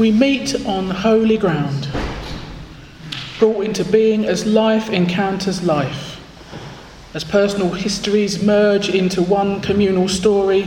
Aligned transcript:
We 0.00 0.12
meet 0.12 0.54
on 0.64 0.88
holy 0.88 1.36
ground, 1.36 1.86
brought 3.38 3.66
into 3.66 3.84
being 3.84 4.24
as 4.24 4.46
life 4.46 4.88
encounters 4.88 5.62
life, 5.62 6.18
as 7.12 7.22
personal 7.22 7.68
histories 7.74 8.42
merge 8.42 8.88
into 8.88 9.20
one 9.20 9.60
communal 9.60 10.08
story, 10.08 10.66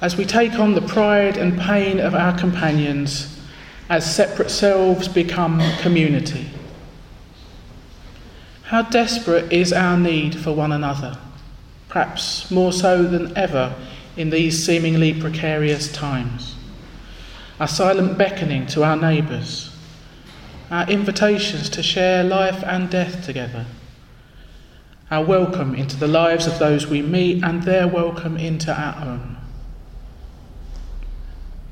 as 0.00 0.16
we 0.16 0.24
take 0.24 0.60
on 0.60 0.74
the 0.74 0.82
pride 0.82 1.36
and 1.36 1.58
pain 1.58 1.98
of 1.98 2.14
our 2.14 2.38
companions, 2.38 3.40
as 3.88 4.14
separate 4.14 4.52
selves 4.52 5.08
become 5.08 5.60
community. 5.80 6.48
How 8.66 8.82
desperate 8.82 9.52
is 9.52 9.72
our 9.72 9.98
need 9.98 10.38
for 10.38 10.52
one 10.52 10.70
another, 10.70 11.18
perhaps 11.88 12.48
more 12.52 12.72
so 12.72 13.02
than 13.02 13.36
ever 13.36 13.74
in 14.16 14.30
these 14.30 14.64
seemingly 14.64 15.12
precarious 15.12 15.90
times 15.90 16.54
our 17.62 17.68
silent 17.68 18.18
beckoning 18.18 18.66
to 18.66 18.82
our 18.82 18.96
neighbours, 18.96 19.70
our 20.72 20.84
invitations 20.90 21.70
to 21.70 21.80
share 21.80 22.24
life 22.24 22.60
and 22.64 22.90
death 22.90 23.24
together, 23.24 23.64
our 25.12 25.24
welcome 25.24 25.72
into 25.72 25.96
the 25.96 26.08
lives 26.08 26.48
of 26.48 26.58
those 26.58 26.88
we 26.88 27.00
meet 27.00 27.40
and 27.44 27.62
their 27.62 27.86
welcome 27.86 28.36
into 28.36 28.74
our 28.74 29.06
own. 29.06 29.36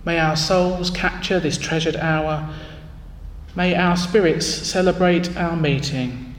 May 0.04 0.20
our 0.20 0.36
souls 0.36 0.90
capture 0.90 1.40
this 1.40 1.58
treasured 1.58 1.96
hour. 1.96 2.48
May 3.56 3.74
our 3.74 3.96
spirits 3.96 4.46
celebrate 4.46 5.36
our 5.36 5.56
meeting 5.56 6.36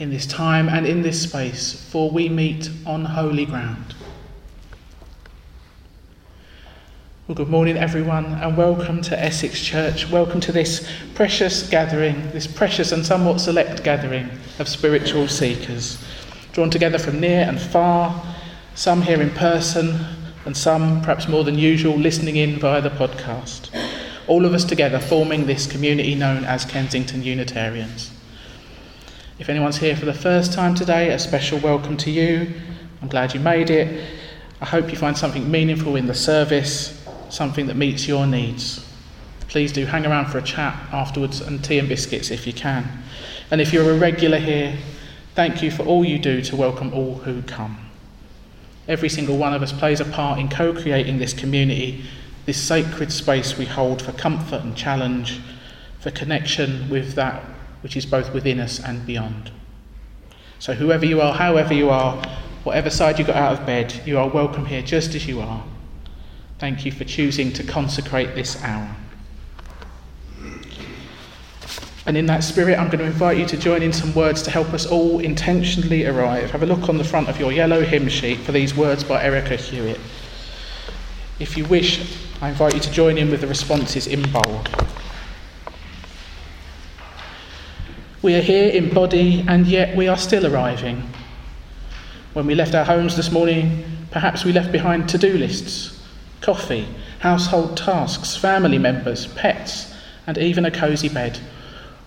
in 0.00 0.10
this 0.10 0.26
time 0.26 0.68
and 0.68 0.84
in 0.84 1.02
this 1.02 1.22
space, 1.22 1.88
for 1.92 2.10
we 2.10 2.28
meet 2.28 2.68
on 2.84 3.04
holy 3.04 3.46
ground. 3.46 3.94
Well, 7.26 7.36
good 7.36 7.48
morning, 7.48 7.78
everyone, 7.78 8.26
and 8.26 8.54
welcome 8.54 9.00
to 9.00 9.18
Essex 9.18 9.58
Church. 9.58 10.10
Welcome 10.10 10.40
to 10.40 10.52
this 10.52 10.86
precious 11.14 11.66
gathering, 11.70 12.30
this 12.32 12.46
precious 12.46 12.92
and 12.92 13.02
somewhat 13.06 13.40
select 13.40 13.82
gathering 13.82 14.28
of 14.58 14.68
spiritual 14.68 15.26
seekers, 15.26 16.04
drawn 16.52 16.68
together 16.68 16.98
from 16.98 17.20
near 17.20 17.40
and 17.48 17.58
far, 17.58 18.22
some 18.74 19.00
here 19.00 19.22
in 19.22 19.30
person, 19.30 20.04
and 20.44 20.54
some, 20.54 21.00
perhaps 21.00 21.26
more 21.26 21.44
than 21.44 21.56
usual, 21.56 21.96
listening 21.96 22.36
in 22.36 22.58
via 22.58 22.82
the 22.82 22.90
podcast. 22.90 23.70
All 24.26 24.44
of 24.44 24.52
us 24.52 24.66
together 24.66 25.00
forming 25.00 25.46
this 25.46 25.66
community 25.66 26.14
known 26.14 26.44
as 26.44 26.66
Kensington 26.66 27.22
Unitarians. 27.22 28.10
If 29.38 29.48
anyone's 29.48 29.78
here 29.78 29.96
for 29.96 30.04
the 30.04 30.12
first 30.12 30.52
time 30.52 30.74
today, 30.74 31.08
a 31.08 31.18
special 31.18 31.58
welcome 31.58 31.96
to 31.96 32.10
you. 32.10 32.52
I'm 33.00 33.08
glad 33.08 33.32
you 33.32 33.40
made 33.40 33.70
it. 33.70 34.10
I 34.60 34.66
hope 34.66 34.90
you 34.90 34.98
find 34.98 35.16
something 35.16 35.50
meaningful 35.50 35.96
in 35.96 36.06
the 36.06 36.14
service 36.14 37.00
something 37.34 37.66
that 37.66 37.76
meets 37.76 38.06
your 38.06 38.26
needs. 38.26 38.86
Please 39.48 39.72
do 39.72 39.84
hang 39.86 40.06
around 40.06 40.26
for 40.26 40.38
a 40.38 40.42
chat 40.42 40.74
afterwards 40.92 41.40
and 41.40 41.62
tea 41.62 41.78
and 41.78 41.88
biscuits 41.88 42.30
if 42.30 42.46
you 42.46 42.52
can. 42.52 43.02
And 43.50 43.60
if 43.60 43.72
you're 43.72 43.90
a 43.90 43.98
regular 43.98 44.38
here, 44.38 44.76
thank 45.34 45.62
you 45.62 45.70
for 45.70 45.82
all 45.84 46.04
you 46.04 46.18
do 46.18 46.42
to 46.42 46.56
welcome 46.56 46.92
all 46.92 47.16
who 47.16 47.42
come. 47.42 47.78
Every 48.88 49.08
single 49.08 49.36
one 49.36 49.54
of 49.54 49.62
us 49.62 49.72
plays 49.72 50.00
a 50.00 50.04
part 50.04 50.38
in 50.38 50.48
co 50.48 50.72
creating 50.72 51.18
this 51.18 51.32
community, 51.32 52.04
this 52.46 52.60
sacred 52.60 53.12
space 53.12 53.56
we 53.56 53.64
hold 53.64 54.02
for 54.02 54.12
comfort 54.12 54.62
and 54.62 54.76
challenge, 54.76 55.40
for 56.00 56.10
connection 56.10 56.90
with 56.90 57.14
that 57.14 57.42
which 57.82 57.96
is 57.96 58.06
both 58.06 58.32
within 58.32 58.60
us 58.60 58.80
and 58.80 59.06
beyond. 59.06 59.50
So, 60.58 60.74
whoever 60.74 61.04
you 61.04 61.20
are, 61.20 61.34
however 61.34 61.74
you 61.74 61.90
are, 61.90 62.22
whatever 62.64 62.90
side 62.90 63.18
you 63.18 63.24
got 63.24 63.36
out 63.36 63.60
of 63.60 63.66
bed, 63.66 64.02
you 64.06 64.18
are 64.18 64.28
welcome 64.28 64.66
here 64.66 64.82
just 64.82 65.14
as 65.14 65.26
you 65.26 65.40
are. 65.40 65.62
Thank 66.58 66.84
you 66.84 66.92
for 66.92 67.04
choosing 67.04 67.52
to 67.54 67.64
consecrate 67.64 68.34
this 68.34 68.62
hour. 68.62 68.94
And 72.06 72.16
in 72.16 72.26
that 72.26 72.44
spirit, 72.44 72.78
I'm 72.78 72.86
going 72.86 72.98
to 72.98 73.06
invite 73.06 73.38
you 73.38 73.46
to 73.46 73.56
join 73.56 73.82
in 73.82 73.92
some 73.92 74.14
words 74.14 74.42
to 74.42 74.50
help 74.50 74.72
us 74.72 74.86
all 74.86 75.20
intentionally 75.20 76.06
arrive. 76.06 76.50
Have 76.50 76.62
a 76.62 76.66
look 76.66 76.88
on 76.88 76.98
the 76.98 77.04
front 77.04 77.28
of 77.28 77.40
your 77.40 77.50
yellow 77.50 77.80
hymn 77.80 78.08
sheet 78.08 78.40
for 78.40 78.52
these 78.52 78.76
words 78.76 79.02
by 79.02 79.22
Erika 79.22 79.56
Hewitt. 79.56 79.98
If 81.40 81.56
you 81.56 81.64
wish, 81.64 82.18
I 82.40 82.50
invite 82.50 82.74
you 82.74 82.80
to 82.80 82.92
join 82.92 83.18
in 83.18 83.30
with 83.30 83.40
the 83.40 83.46
responses 83.46 84.06
in 84.06 84.22
bold. 84.30 84.68
We 88.22 88.34
are 88.36 88.42
here 88.42 88.68
in 88.68 88.92
body, 88.92 89.44
and 89.48 89.66
yet 89.66 89.96
we 89.96 90.06
are 90.06 90.16
still 90.16 90.46
arriving. 90.46 91.02
When 92.34 92.46
we 92.46 92.54
left 92.54 92.74
our 92.74 92.84
homes 92.84 93.16
this 93.16 93.32
morning, 93.32 93.84
perhaps 94.10 94.44
we 94.44 94.52
left 94.52 94.70
behind 94.70 95.08
to 95.08 95.18
do 95.18 95.36
lists 95.36 95.93
coffee, 96.44 96.86
household 97.20 97.74
tasks, 97.74 98.36
family 98.36 98.76
members, 98.76 99.26
pets, 99.28 99.94
and 100.26 100.36
even 100.36 100.66
a 100.66 100.70
cosy 100.70 101.08
bed. 101.08 101.40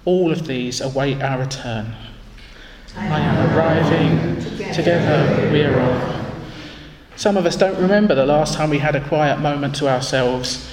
All 0.06 0.32
of 0.32 0.46
these 0.46 0.80
await 0.80 1.24
our 1.24 1.40
return. 1.40 1.96
I 2.96 3.20
am 3.20 3.58
arriving, 3.58 4.36
together 4.74 5.52
we 5.52 5.64
arrive. 5.64 6.26
Some 7.16 7.36
of 7.36 7.48
us 7.48 7.56
don't 7.56 7.82
remember 7.82 8.14
the 8.14 8.28
last 8.28 8.54
time 8.54 8.70
we 8.70 8.78
had 8.78 8.96
a 8.96 9.08
quiet 9.08 9.40
moment 9.40 9.76
to 9.78 9.88
ourselves, 9.88 10.70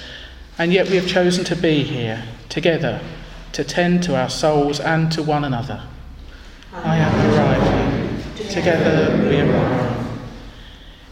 and 0.58 0.70
yet 0.70 0.90
we 0.90 0.96
have 0.96 1.08
chosen 1.08 1.42
to 1.46 1.56
be 1.56 1.82
here, 1.82 2.22
together, 2.50 3.00
to 3.52 3.64
tend 3.64 4.02
to 4.02 4.14
our 4.14 4.28
souls 4.28 4.78
and 4.78 5.10
to 5.12 5.22
one 5.22 5.42
another. 5.42 5.82
I 6.74 6.98
am 6.98 7.34
arriving, 7.34 8.48
together 8.50 9.26
we 9.26 9.40
arrive. 9.40 9.93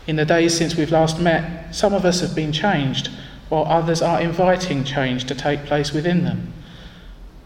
In 0.07 0.17
the 0.17 0.25
days 0.25 0.57
since 0.57 0.77
we've 0.77 0.91
last 0.91 1.21
met, 1.21 1.75
some 1.75 1.95
of 1.95 2.05
us 2.05 2.21
have 2.21 2.35
been 2.35 2.53
changed, 2.53 3.09
while 3.49 3.65
others 3.67 4.03
are 4.03 4.21
inviting 4.21 4.83
change 4.83 5.25
to 5.27 5.35
take 5.35 5.65
place 5.65 5.93
within 5.93 6.25
them. 6.25 6.53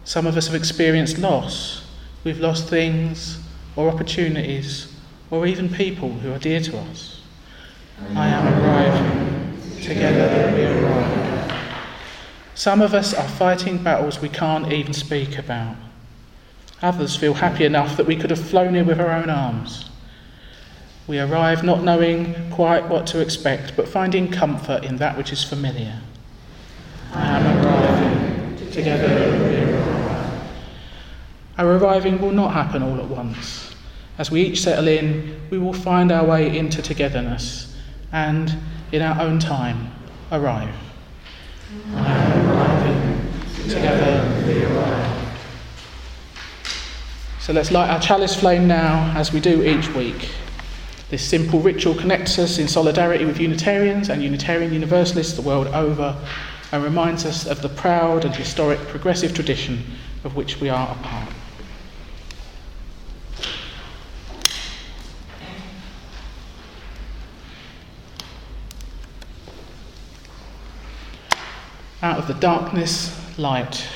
Some 0.03 0.25
of 0.25 0.37
us 0.37 0.47
have 0.47 0.55
experienced 0.55 1.17
loss. 1.17 1.85
We've 2.23 2.39
lost 2.39 2.67
things 2.67 3.39
or 3.75 3.89
opportunities 3.89 4.93
or 5.29 5.45
even 5.45 5.69
people 5.69 6.09
who 6.09 6.31
are 6.31 6.39
dear 6.39 6.61
to 6.61 6.77
us. 6.77 7.21
I 8.15 8.27
am 8.27 8.63
arriving. 8.63 9.81
Together 9.81 10.55
we 10.55 10.63
arrive. 10.63 11.53
Some 12.55 12.81
of 12.81 12.93
us 12.93 13.13
are 13.13 13.27
fighting 13.27 13.83
battles 13.83 14.19
we 14.19 14.29
can't 14.29 14.71
even 14.71 14.93
speak 14.93 15.37
about. 15.37 15.75
Others 16.81 17.15
feel 17.15 17.35
happy 17.35 17.65
enough 17.65 17.97
that 17.97 18.07
we 18.07 18.15
could 18.15 18.29
have 18.29 18.39
flown 18.39 18.75
in 18.75 18.87
with 18.87 18.99
our 18.99 19.11
own 19.11 19.29
arms. 19.29 19.89
We 21.07 21.19
arrive 21.19 21.63
not 21.63 21.83
knowing 21.83 22.51
quite 22.51 22.89
what 22.89 23.07
to 23.07 23.19
expect, 23.21 23.77
but 23.77 23.87
finding 23.87 24.29
comfort 24.29 24.83
in 24.83 24.97
that 24.97 25.17
which 25.17 25.31
is 25.31 25.41
familiar. 25.41 26.01
I 27.13 27.39
am 27.39 27.65
arriving. 27.65 28.71
Together 28.71 29.07
we 29.47 29.71
arrive. 29.71 30.49
Our 31.57 31.77
arriving 31.77 32.21
will 32.21 32.33
not 32.33 32.51
happen 32.51 32.83
all 32.83 32.99
at 32.99 33.05
once. 33.07 33.73
As 34.17 34.29
we 34.29 34.41
each 34.41 34.61
settle 34.61 34.89
in, 34.89 35.39
we 35.49 35.57
will 35.57 35.71
find 35.71 36.11
our 36.11 36.25
way 36.25 36.57
into 36.57 36.81
togetherness 36.81 37.73
and, 38.11 38.53
in 38.91 39.01
our 39.01 39.21
own 39.21 39.39
time, 39.39 39.91
arrive. 40.31 40.75
I 41.93 42.15
am 42.15 42.49
arriving. 42.49 43.31
Together 43.69 44.43
we 44.45 44.65
arrive. 44.65 45.39
So 47.39 47.53
let's 47.53 47.71
light 47.71 47.89
our 47.89 48.01
chalice 48.01 48.35
flame 48.35 48.67
now, 48.67 49.13
as 49.15 49.31
we 49.31 49.39
do 49.39 49.63
each 49.63 49.87
week. 49.93 50.29
This 51.09 51.23
simple 51.23 51.61
ritual 51.61 51.95
connects 51.95 52.37
us 52.37 52.57
in 52.57 52.67
solidarity 52.67 53.23
with 53.23 53.39
Unitarians 53.39 54.09
and 54.09 54.21
Unitarian 54.21 54.73
Universalists 54.73 55.33
the 55.33 55.41
world 55.41 55.67
over 55.67 56.17
and 56.73 56.83
reminds 56.83 57.25
us 57.25 57.47
of 57.47 57.61
the 57.61 57.69
proud 57.69 58.25
and 58.25 58.35
historic 58.35 58.79
progressive 58.89 59.33
tradition 59.33 59.85
of 60.25 60.35
which 60.35 60.59
we 60.59 60.67
are 60.67 60.91
a 60.91 60.95
part. 60.95 61.33
Out 72.01 72.19
of 72.19 72.27
the 72.27 72.33
darkness, 72.33 73.17
light. 73.39 73.87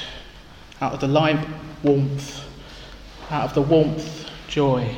Out 0.80 0.94
of 0.94 1.02
the 1.02 1.10
light, 1.10 1.46
warmth. 1.84 2.42
Out 3.30 3.44
of 3.44 3.54
the 3.54 3.62
warmth, 3.62 4.30
joy 4.48 4.96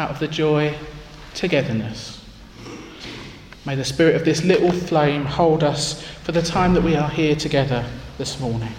out 0.00 0.10
of 0.10 0.18
the 0.18 0.28
joy, 0.28 0.74
togetherness. 1.34 2.24
May 3.66 3.74
the 3.74 3.84
spirit 3.84 4.16
of 4.16 4.24
this 4.24 4.42
little 4.42 4.72
flame 4.72 5.26
hold 5.26 5.62
us 5.62 6.02
for 6.24 6.32
the 6.32 6.40
time 6.40 6.72
that 6.72 6.82
we 6.82 6.96
are 6.96 7.10
here 7.10 7.36
together 7.36 7.84
this 8.16 8.40
morning. 8.40 8.72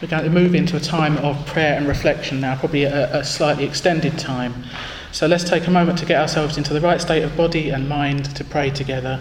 We're 0.00 0.08
going 0.08 0.24
to 0.24 0.30
move 0.30 0.54
into 0.54 0.74
a 0.78 0.80
time 0.80 1.18
of 1.18 1.44
prayer 1.44 1.76
and 1.76 1.86
reflection 1.86 2.40
now, 2.40 2.56
probably 2.56 2.84
a, 2.84 3.18
a, 3.18 3.22
slightly 3.22 3.64
extended 3.64 4.18
time. 4.18 4.64
So 5.12 5.26
let's 5.26 5.44
take 5.44 5.66
a 5.66 5.70
moment 5.70 5.98
to 5.98 6.06
get 6.06 6.18
ourselves 6.18 6.56
into 6.56 6.72
the 6.72 6.80
right 6.80 7.00
state 7.00 7.24
of 7.24 7.36
body 7.36 7.68
and 7.68 7.90
mind 7.90 8.34
to 8.36 8.44
pray 8.44 8.70
together. 8.70 9.20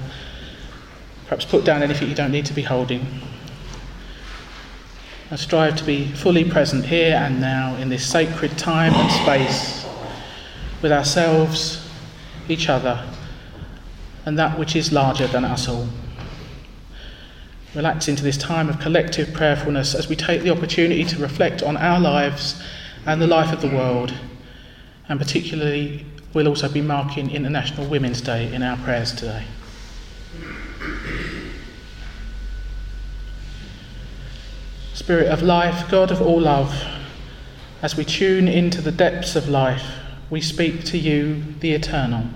Perhaps 1.25 1.44
put 1.44 1.65
down 1.65 1.83
anything 1.83 2.07
you 2.07 2.15
don't 2.15 2.31
need 2.31 2.45
to 2.45 2.53
be 2.53 2.62
holding 2.62 3.06
strive 5.37 5.75
to 5.77 5.83
be 5.83 6.07
fully 6.11 6.43
present 6.43 6.85
here 6.85 7.15
and 7.15 7.41
now 7.41 7.75
in 7.75 7.89
this 7.89 8.05
sacred 8.05 8.57
time 8.57 8.93
and 8.93 9.11
space 9.11 9.85
with 10.81 10.91
ourselves, 10.91 11.89
each 12.47 12.69
other, 12.69 13.03
and 14.25 14.37
that 14.37 14.57
which 14.59 14.75
is 14.75 14.91
larger 14.91 15.27
than 15.27 15.43
us 15.43 15.67
all. 15.67 15.87
Relax 17.73 18.07
into 18.07 18.23
this 18.23 18.37
time 18.37 18.69
of 18.69 18.79
collective 18.79 19.33
prayerfulness 19.33 19.95
as 19.95 20.07
we 20.07 20.15
take 20.15 20.41
the 20.43 20.49
opportunity 20.49 21.03
to 21.03 21.17
reflect 21.17 21.63
on 21.63 21.75
our 21.75 21.99
lives 21.99 22.61
and 23.05 23.21
the 23.21 23.27
life 23.27 23.51
of 23.51 23.61
the 23.61 23.67
world, 23.67 24.13
and 25.09 25.19
particularly, 25.19 26.05
we'll 26.33 26.47
also 26.47 26.69
be 26.69 26.81
marking 26.81 27.31
International 27.31 27.87
Women's 27.87 28.21
Day 28.21 28.53
in 28.53 28.63
our 28.63 28.77
prayers 28.77 29.11
today. 29.11 29.43
Spirit 34.95 35.27
of 35.27 35.42
life, 35.42 35.92
God 35.92 36.09
of 36.09 36.21
all 36.21 36.39
love, 36.39 36.74
as 37.81 37.97
we 37.97 38.06
tune 38.06 38.47
into 38.47 38.80
the 38.81 38.94
depths 38.94 39.36
of 39.36 39.50
life, 39.50 39.83
we 40.30 40.39
speak 40.39 40.86
to 40.86 40.97
you, 40.97 41.44
the 41.59 41.74
eternal. 41.74 42.27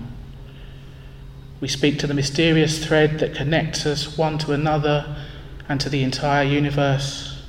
We 1.62 1.68
speak 1.68 1.98
to 2.00 2.06
the 2.06 2.12
mysterious 2.12 2.84
thread 2.84 3.18
that 3.20 3.34
connects 3.34 3.86
us 3.86 4.18
one 4.18 4.36
to 4.40 4.52
another 4.52 5.16
and 5.70 5.80
to 5.80 5.88
the 5.88 6.02
entire 6.02 6.44
universe. 6.44 7.42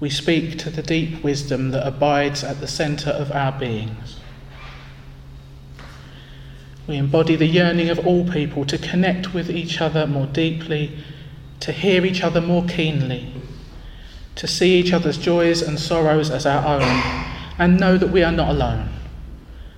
We 0.00 0.10
speak 0.10 0.58
to 0.58 0.68
the 0.68 0.82
deep 0.82 1.24
wisdom 1.24 1.70
that 1.70 1.88
abides 1.88 2.44
at 2.44 2.60
the 2.60 2.68
centre 2.68 3.10
of 3.10 3.32
our 3.32 3.58
beings. 3.58 4.20
We 6.86 6.96
embody 6.96 7.36
the 7.36 7.46
yearning 7.46 7.88
of 7.88 8.06
all 8.06 8.30
people 8.30 8.66
to 8.66 8.76
connect 8.76 9.32
with 9.32 9.48
each 9.50 9.80
other 9.80 10.06
more 10.06 10.26
deeply, 10.26 10.98
to 11.60 11.72
hear 11.72 12.04
each 12.04 12.22
other 12.22 12.42
more 12.42 12.66
keenly 12.66 13.32
to 14.36 14.46
see 14.46 14.78
each 14.78 14.92
other's 14.92 15.18
joys 15.18 15.62
and 15.62 15.78
sorrows 15.78 16.30
as 16.30 16.46
our 16.46 16.80
own, 16.80 17.02
and 17.58 17.78
know 17.78 17.96
that 17.96 18.10
we 18.10 18.22
are 18.22 18.32
not 18.32 18.48
alone. 18.48 18.88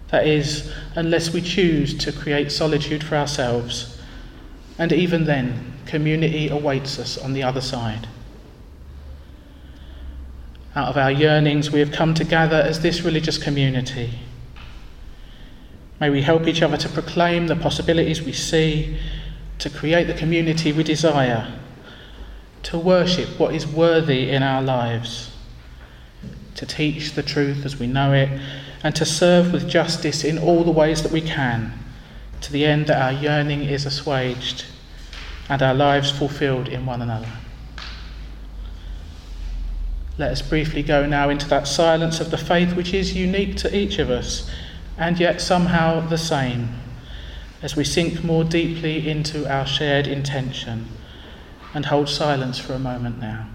That 0.08 0.26
is, 0.26 0.72
unless 0.94 1.32
we 1.32 1.42
choose 1.42 1.96
to 1.98 2.12
create 2.12 2.50
solitude 2.50 3.04
for 3.04 3.16
ourselves, 3.16 4.00
and 4.78 4.92
even 4.92 5.24
then, 5.24 5.74
community 5.84 6.48
awaits 6.48 6.98
us 6.98 7.18
on 7.18 7.32
the 7.32 7.42
other 7.42 7.60
side. 7.60 8.08
Out 10.74 10.88
of 10.88 10.96
our 10.96 11.10
yearnings, 11.10 11.70
we 11.70 11.80
have 11.80 11.92
come 11.92 12.14
to 12.14 12.24
gather 12.24 12.56
as 12.56 12.80
this 12.80 13.02
religious 13.02 13.38
community. 13.38 14.10
May 16.00 16.10
we 16.10 16.22
help 16.22 16.46
each 16.46 16.62
other 16.62 16.76
to 16.76 16.88
proclaim 16.88 17.46
the 17.46 17.56
possibilities 17.56 18.22
we 18.22 18.32
see, 18.32 18.98
to 19.58 19.70
create 19.70 20.06
the 20.06 20.14
community 20.14 20.72
we 20.72 20.82
desire 20.82 21.58
to 22.66 22.76
worship 22.76 23.28
what 23.38 23.54
is 23.54 23.64
worthy 23.64 24.28
in 24.28 24.42
our 24.42 24.60
lives, 24.60 25.30
to 26.56 26.66
teach 26.66 27.12
the 27.12 27.22
truth 27.22 27.64
as 27.64 27.78
we 27.78 27.86
know 27.86 28.12
it, 28.12 28.28
and 28.82 28.92
to 28.96 29.04
serve 29.04 29.52
with 29.52 29.68
justice 29.68 30.24
in 30.24 30.36
all 30.36 30.64
the 30.64 30.70
ways 30.72 31.00
that 31.04 31.12
we 31.12 31.20
can, 31.20 31.72
to 32.40 32.50
the 32.50 32.66
end 32.66 32.88
that 32.88 33.00
our 33.00 33.12
yearning 33.12 33.62
is 33.62 33.86
assuaged 33.86 34.64
and 35.48 35.62
our 35.62 35.74
lives 35.74 36.10
fulfilled 36.10 36.66
in 36.66 36.84
one 36.84 37.00
another. 37.00 37.30
Let 40.18 40.32
us 40.32 40.42
briefly 40.42 40.82
go 40.82 41.06
now 41.06 41.28
into 41.28 41.48
that 41.48 41.68
silence 41.68 42.18
of 42.18 42.32
the 42.32 42.38
faith 42.38 42.74
which 42.74 42.92
is 42.92 43.14
unique 43.14 43.56
to 43.58 43.76
each 43.76 44.00
of 44.00 44.10
us 44.10 44.50
and 44.98 45.20
yet 45.20 45.40
somehow 45.40 46.00
the 46.08 46.18
same 46.18 46.80
as 47.62 47.76
we 47.76 47.84
sink 47.84 48.24
more 48.24 48.42
deeply 48.42 49.08
into 49.08 49.48
our 49.48 49.66
shared 49.66 50.08
intention 50.08 50.88
and 51.76 51.84
hold 51.84 52.08
silence 52.08 52.58
for 52.58 52.72
a 52.72 52.78
moment 52.78 53.20
now. 53.20 53.46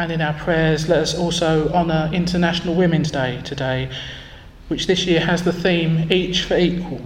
And 0.00 0.10
in 0.10 0.22
our 0.22 0.32
prayers, 0.32 0.88
let 0.88 1.00
us 1.00 1.14
also 1.14 1.70
honour 1.74 2.08
International 2.10 2.74
Women's 2.74 3.10
Day 3.10 3.42
today, 3.44 3.90
which 4.68 4.86
this 4.86 5.04
year 5.04 5.20
has 5.20 5.42
the 5.42 5.52
theme 5.52 6.10
Each 6.10 6.44
for 6.44 6.56
Equal, 6.56 7.02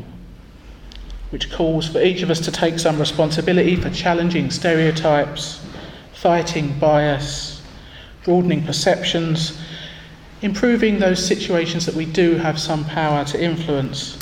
which 1.30 1.50
calls 1.50 1.88
for 1.88 2.00
each 2.00 2.22
of 2.22 2.30
us 2.30 2.38
to 2.42 2.52
take 2.52 2.78
some 2.78 3.00
responsibility 3.00 3.74
for 3.74 3.90
challenging 3.90 4.48
stereotypes, 4.48 5.60
fighting 6.12 6.78
bias, 6.78 7.62
broadening 8.22 8.64
perceptions, 8.64 9.60
improving 10.40 11.00
those 11.00 11.18
situations 11.18 11.86
that 11.86 11.96
we 11.96 12.06
do 12.06 12.36
have 12.36 12.60
some 12.60 12.84
power 12.84 13.24
to 13.24 13.42
influence, 13.42 14.16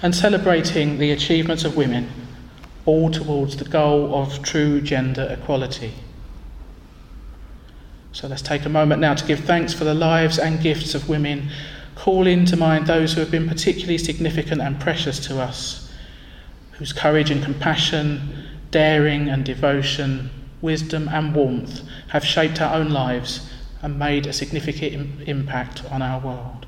and 0.00 0.14
celebrating 0.14 0.96
the 0.96 1.10
achievements 1.10 1.64
of 1.64 1.76
women, 1.76 2.10
all 2.86 3.10
towards 3.10 3.58
the 3.58 3.66
goal 3.66 4.14
of 4.14 4.42
true 4.42 4.80
gender 4.80 5.28
equality. 5.38 5.92
So 8.18 8.26
let's 8.26 8.42
take 8.42 8.64
a 8.64 8.68
moment 8.68 9.00
now 9.00 9.14
to 9.14 9.24
give 9.24 9.44
thanks 9.44 9.72
for 9.72 9.84
the 9.84 9.94
lives 9.94 10.40
and 10.40 10.60
gifts 10.60 10.92
of 10.96 11.08
women. 11.08 11.50
Call 11.94 12.26
into 12.26 12.56
mind 12.56 12.88
those 12.88 13.12
who 13.12 13.20
have 13.20 13.30
been 13.30 13.48
particularly 13.48 13.96
significant 13.96 14.60
and 14.60 14.80
precious 14.80 15.20
to 15.28 15.40
us, 15.40 15.88
whose 16.72 16.92
courage 16.92 17.30
and 17.30 17.44
compassion, 17.44 18.48
daring 18.72 19.28
and 19.28 19.44
devotion, 19.44 20.30
wisdom 20.60 21.08
and 21.12 21.32
warmth 21.32 21.88
have 22.08 22.24
shaped 22.24 22.60
our 22.60 22.74
own 22.74 22.90
lives 22.90 23.48
and 23.82 24.00
made 24.00 24.26
a 24.26 24.32
significant 24.32 25.28
impact 25.28 25.84
on 25.84 26.02
our 26.02 26.18
world. 26.18 26.66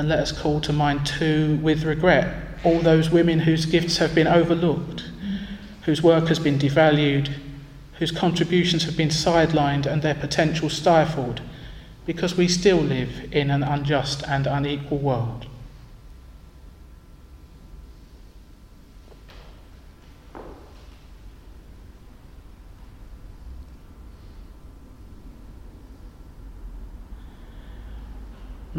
And 0.00 0.08
let 0.08 0.20
us 0.20 0.32
call 0.32 0.62
to 0.62 0.72
mind 0.72 1.04
too, 1.04 1.56
with 1.56 1.84
regret, 1.84 2.34
all 2.64 2.78
those 2.78 3.10
women 3.10 3.40
whose 3.40 3.66
gifts 3.66 3.98
have 3.98 4.14
been 4.14 4.26
overlooked, 4.26 5.04
whose 5.82 6.02
work 6.02 6.28
has 6.28 6.38
been 6.38 6.58
devalued, 6.58 7.30
whose 7.98 8.10
contributions 8.10 8.84
have 8.84 8.96
been 8.96 9.10
sidelined 9.10 9.84
and 9.84 10.00
their 10.00 10.14
potential 10.14 10.70
stifled, 10.70 11.42
because 12.06 12.34
we 12.34 12.48
still 12.48 12.78
live 12.78 13.10
in 13.30 13.50
an 13.50 13.62
unjust 13.62 14.22
and 14.26 14.46
unequal 14.46 14.96
world. 14.96 15.44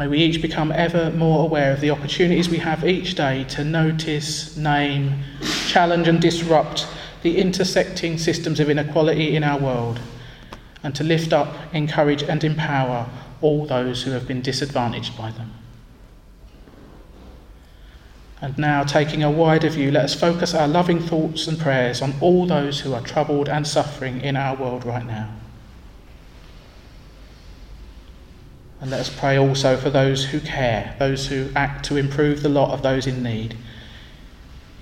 May 0.02 0.08
we 0.08 0.18
each 0.18 0.42
become 0.42 0.72
ever 0.72 1.12
more 1.12 1.44
aware 1.44 1.72
of 1.72 1.80
the 1.80 1.90
opportunities 1.90 2.48
we 2.48 2.58
have 2.58 2.84
each 2.84 3.14
day 3.14 3.44
to 3.50 3.62
notice, 3.62 4.56
name, 4.56 5.22
challenge, 5.68 6.08
and 6.08 6.20
disrupt 6.20 6.88
the 7.22 7.38
intersecting 7.38 8.18
systems 8.18 8.58
of 8.58 8.68
inequality 8.68 9.36
in 9.36 9.44
our 9.44 9.60
world, 9.60 10.00
and 10.82 10.92
to 10.96 11.04
lift 11.04 11.32
up, 11.32 11.54
encourage, 11.72 12.24
and 12.24 12.42
empower 12.42 13.08
all 13.42 13.64
those 13.64 14.02
who 14.02 14.10
have 14.10 14.26
been 14.26 14.42
disadvantaged 14.42 15.16
by 15.16 15.30
them. 15.30 15.52
And 18.40 18.58
now, 18.58 18.82
taking 18.82 19.22
a 19.22 19.30
wider 19.30 19.68
view, 19.68 19.92
let 19.92 20.06
us 20.06 20.16
focus 20.16 20.52
our 20.52 20.66
loving 20.66 20.98
thoughts 20.98 21.46
and 21.46 21.60
prayers 21.60 22.02
on 22.02 22.12
all 22.20 22.44
those 22.44 22.80
who 22.80 22.92
are 22.92 23.02
troubled 23.02 23.48
and 23.48 23.64
suffering 23.64 24.20
in 24.20 24.34
our 24.34 24.56
world 24.56 24.84
right 24.84 25.06
now. 25.06 25.32
And 28.82 28.90
let 28.90 28.98
us 28.98 29.08
pray 29.08 29.38
also 29.38 29.76
for 29.76 29.90
those 29.90 30.24
who 30.24 30.40
care, 30.40 30.96
those 30.98 31.28
who 31.28 31.50
act 31.54 31.84
to 31.84 31.96
improve 31.96 32.42
the 32.42 32.48
lot 32.48 32.72
of 32.72 32.82
those 32.82 33.06
in 33.06 33.22
need. 33.22 33.56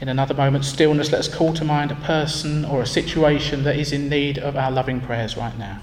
In 0.01 0.09
another 0.09 0.33
moment's 0.33 0.69
stillness, 0.69 1.13
let 1.13 1.19
us 1.19 1.29
call 1.29 1.53
to 1.53 1.65
mind 1.67 1.93
a 1.93 1.97
person 1.97 2.65
or 2.65 2.81
a 2.81 2.87
situation 2.87 3.63
that 3.65 3.77
is 3.77 3.93
in 3.93 4.09
need 4.09 4.39
of 4.39 4.57
our 4.57 4.71
loving 4.71 5.03
prayers 5.03 5.37
right 5.37 5.57
now. 5.59 5.81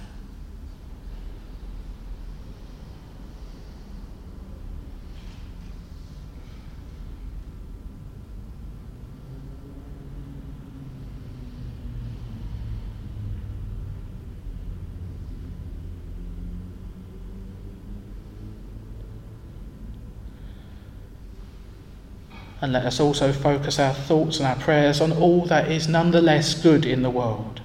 And 22.61 22.73
let 22.73 22.85
us 22.85 22.99
also 22.99 23.31
focus 23.31 23.79
our 23.79 23.93
thoughts 23.93 24.37
and 24.37 24.47
our 24.47 24.55
prayers 24.55 24.99
on 24.99 25.11
all 25.11 25.45
that 25.45 25.71
is 25.71 25.87
nonetheless 25.87 26.59
good 26.59 26.85
in 26.85 27.03
the 27.03 27.09
world. 27.09 27.61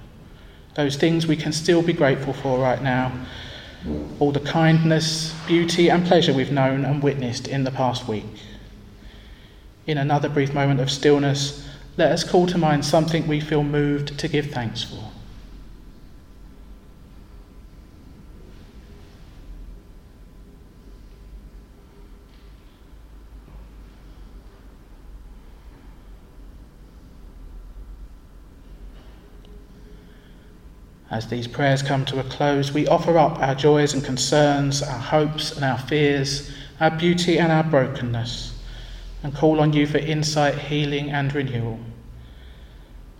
Those 0.75 0.95
things 0.95 1.27
we 1.27 1.35
can 1.35 1.51
still 1.51 1.81
be 1.81 1.93
grateful 1.93 2.33
for 2.33 2.59
right 2.59 2.81
now. 2.81 3.11
All 4.19 4.31
the 4.31 4.39
kindness, 4.39 5.33
beauty, 5.47 5.89
and 5.89 6.05
pleasure 6.05 6.33
we've 6.33 6.51
known 6.51 6.85
and 6.85 7.03
witnessed 7.03 7.47
in 7.47 7.63
the 7.63 7.71
past 7.71 8.07
week. 8.07 8.25
In 9.85 9.97
another 9.97 10.29
brief 10.29 10.53
moment 10.53 10.79
of 10.79 10.89
stillness, 10.89 11.67
let 11.97 12.11
us 12.11 12.23
call 12.23 12.47
to 12.47 12.57
mind 12.57 12.85
something 12.85 13.27
we 13.27 13.39
feel 13.39 13.63
moved 13.63 14.17
to 14.17 14.27
give 14.27 14.51
thanks 14.51 14.83
for. 14.83 15.12
As 31.13 31.27
these 31.27 31.47
prayers 31.47 31.83
come 31.83 32.05
to 32.05 32.19
a 32.19 32.23
close, 32.23 32.71
we 32.71 32.87
offer 32.87 33.19
up 33.19 33.37
our 33.37 33.53
joys 33.53 33.93
and 33.93 34.03
concerns, 34.03 34.81
our 34.81 34.97
hopes 34.97 35.55
and 35.55 35.63
our 35.63 35.77
fears, 35.77 36.51
our 36.79 36.89
beauty 36.89 37.37
and 37.37 37.51
our 37.51 37.63
brokenness, 37.63 38.59
and 39.21 39.35
call 39.35 39.59
on 39.59 39.73
you 39.73 39.85
for 39.85 39.99
insight, 39.99 40.55
healing, 40.55 41.11
and 41.11 41.31
renewal. 41.35 41.79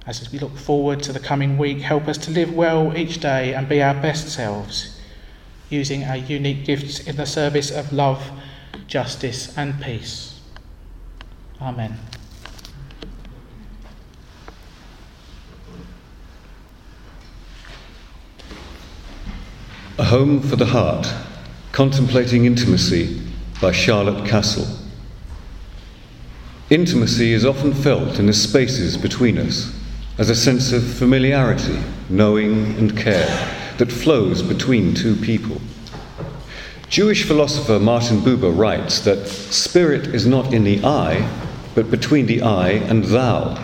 As 0.07 0.31
we 0.31 0.39
look 0.39 0.57
forward 0.57 1.03
to 1.03 1.13
the 1.13 1.19
coming 1.19 1.55
week, 1.55 1.81
help 1.81 2.07
us 2.07 2.17
to 2.25 2.31
live 2.31 2.51
well 2.51 2.97
each 2.97 3.19
day 3.19 3.53
and 3.53 3.69
be 3.69 3.83
our 3.83 3.93
best 3.93 4.27
selves, 4.27 4.99
using 5.69 6.03
our 6.03 6.17
unique 6.17 6.65
gifts 6.65 6.99
in 6.99 7.15
the 7.15 7.27
service 7.27 7.69
of 7.69 7.93
love, 7.93 8.27
justice, 8.87 9.55
and 9.55 9.79
peace. 9.79 10.41
Amen. 11.61 11.99
A 19.99 20.05
Home 20.05 20.41
for 20.41 20.55
the 20.55 20.65
Heart 20.65 21.07
Contemplating 21.71 22.45
Intimacy 22.45 23.21
by 23.61 23.71
Charlotte 23.71 24.23
Kasl. 24.27 24.67
Intimacy 26.71 27.31
is 27.31 27.45
often 27.45 27.75
felt 27.75 28.17
in 28.17 28.25
the 28.25 28.33
spaces 28.33 28.97
between 28.97 29.37
us 29.37 29.71
as 30.17 30.31
a 30.31 30.35
sense 30.35 30.71
of 30.71 30.83
familiarity, 30.83 31.79
knowing, 32.09 32.75
and 32.79 32.97
care 32.97 33.27
that 33.77 33.91
flows 33.91 34.41
between 34.41 34.95
two 34.95 35.15
people. 35.15 35.61
Jewish 36.89 37.23
philosopher 37.23 37.77
Martin 37.77 38.17
Buber 38.17 38.57
writes 38.57 38.99
that 39.01 39.27
spirit 39.27 40.07
is 40.07 40.25
not 40.25 40.55
in 40.55 40.63
the 40.63 40.83
I, 40.83 41.29
but 41.75 41.91
between 41.91 42.25
the 42.25 42.41
I 42.41 42.69
and 42.69 43.03
thou. 43.03 43.61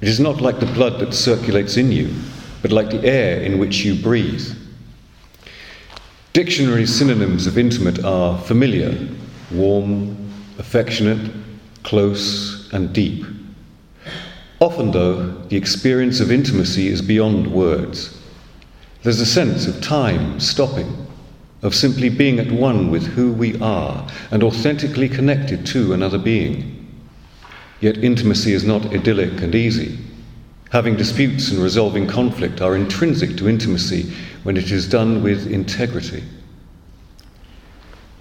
It 0.00 0.08
is 0.08 0.18
not 0.18 0.40
like 0.40 0.58
the 0.58 0.66
blood 0.66 0.98
that 0.98 1.14
circulates 1.14 1.76
in 1.76 1.92
you, 1.92 2.12
but 2.60 2.72
like 2.72 2.90
the 2.90 3.04
air 3.04 3.40
in 3.40 3.60
which 3.60 3.84
you 3.84 3.94
breathe. 3.94 4.52
Dictionary 6.34 6.84
synonyms 6.84 7.46
of 7.46 7.56
intimate 7.56 8.04
are 8.04 8.36
familiar, 8.36 9.08
warm, 9.52 10.16
affectionate, 10.58 11.30
close, 11.84 12.68
and 12.72 12.92
deep. 12.92 13.24
Often, 14.58 14.90
though, 14.90 15.28
the 15.44 15.56
experience 15.56 16.18
of 16.18 16.32
intimacy 16.32 16.88
is 16.88 17.02
beyond 17.02 17.46
words. 17.46 18.20
There's 19.04 19.20
a 19.20 19.26
sense 19.26 19.68
of 19.68 19.80
time 19.80 20.40
stopping, 20.40 21.06
of 21.62 21.72
simply 21.72 22.08
being 22.08 22.40
at 22.40 22.50
one 22.50 22.90
with 22.90 23.06
who 23.06 23.32
we 23.32 23.56
are 23.60 24.04
and 24.32 24.42
authentically 24.42 25.08
connected 25.08 25.64
to 25.66 25.92
another 25.92 26.18
being. 26.18 26.84
Yet 27.80 27.98
intimacy 27.98 28.54
is 28.54 28.64
not 28.64 28.86
idyllic 28.86 29.40
and 29.40 29.54
easy. 29.54 30.00
Having 30.74 30.96
disputes 30.96 31.52
and 31.52 31.62
resolving 31.62 32.08
conflict 32.08 32.60
are 32.60 32.74
intrinsic 32.74 33.36
to 33.36 33.48
intimacy 33.48 34.12
when 34.42 34.56
it 34.56 34.72
is 34.72 34.88
done 34.88 35.22
with 35.22 35.46
integrity. 35.46 36.24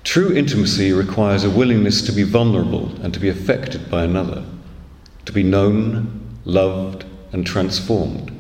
True 0.04 0.32
intimacy 0.32 0.94
requires 0.94 1.44
a 1.44 1.50
willingness 1.50 2.04
to 2.04 2.12
be 2.12 2.22
vulnerable 2.22 2.92
and 3.02 3.12
to 3.12 3.20
be 3.20 3.28
affected 3.28 3.90
by 3.90 4.04
another, 4.04 4.46
to 5.26 5.32
be 5.32 5.42
known, 5.42 6.22
loved, 6.46 7.06
and 7.32 7.44
transformed. 7.44 8.32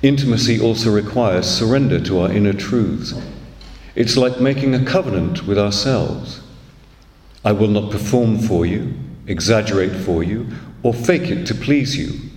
Intimacy 0.00 0.58
also 0.58 0.90
requires 0.90 1.46
surrender 1.46 2.00
to 2.04 2.20
our 2.20 2.32
inner 2.32 2.54
truths. 2.54 3.12
It's 3.94 4.16
like 4.16 4.40
making 4.40 4.74
a 4.74 4.86
covenant 4.86 5.46
with 5.46 5.58
ourselves. 5.58 6.40
I 7.44 7.52
will 7.52 7.68
not 7.68 7.90
perform 7.90 8.38
for 8.38 8.64
you, 8.64 8.94
exaggerate 9.26 9.96
for 9.96 10.24
you, 10.24 10.46
or 10.82 10.94
fake 10.94 11.30
it 11.30 11.46
to 11.48 11.54
please 11.54 11.94
you. 11.94 12.31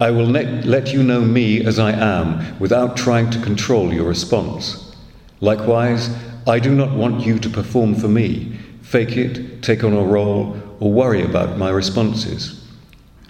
I 0.00 0.12
will 0.12 0.26
let, 0.26 0.64
let 0.64 0.92
you 0.92 1.02
know 1.02 1.20
me 1.20 1.64
as 1.64 1.80
I 1.80 1.90
am 1.90 2.58
without 2.60 2.96
trying 2.96 3.30
to 3.30 3.42
control 3.42 3.92
your 3.92 4.06
response. 4.06 4.94
Likewise, 5.40 6.16
I 6.46 6.60
do 6.60 6.72
not 6.72 6.92
want 6.92 7.26
you 7.26 7.40
to 7.40 7.50
perform 7.50 7.96
for 7.96 8.06
me, 8.06 8.56
fake 8.82 9.16
it, 9.16 9.60
take 9.60 9.82
on 9.82 9.92
a 9.92 10.02
role, 10.02 10.56
or 10.78 10.92
worry 10.92 11.22
about 11.22 11.58
my 11.58 11.70
responses. 11.70 12.64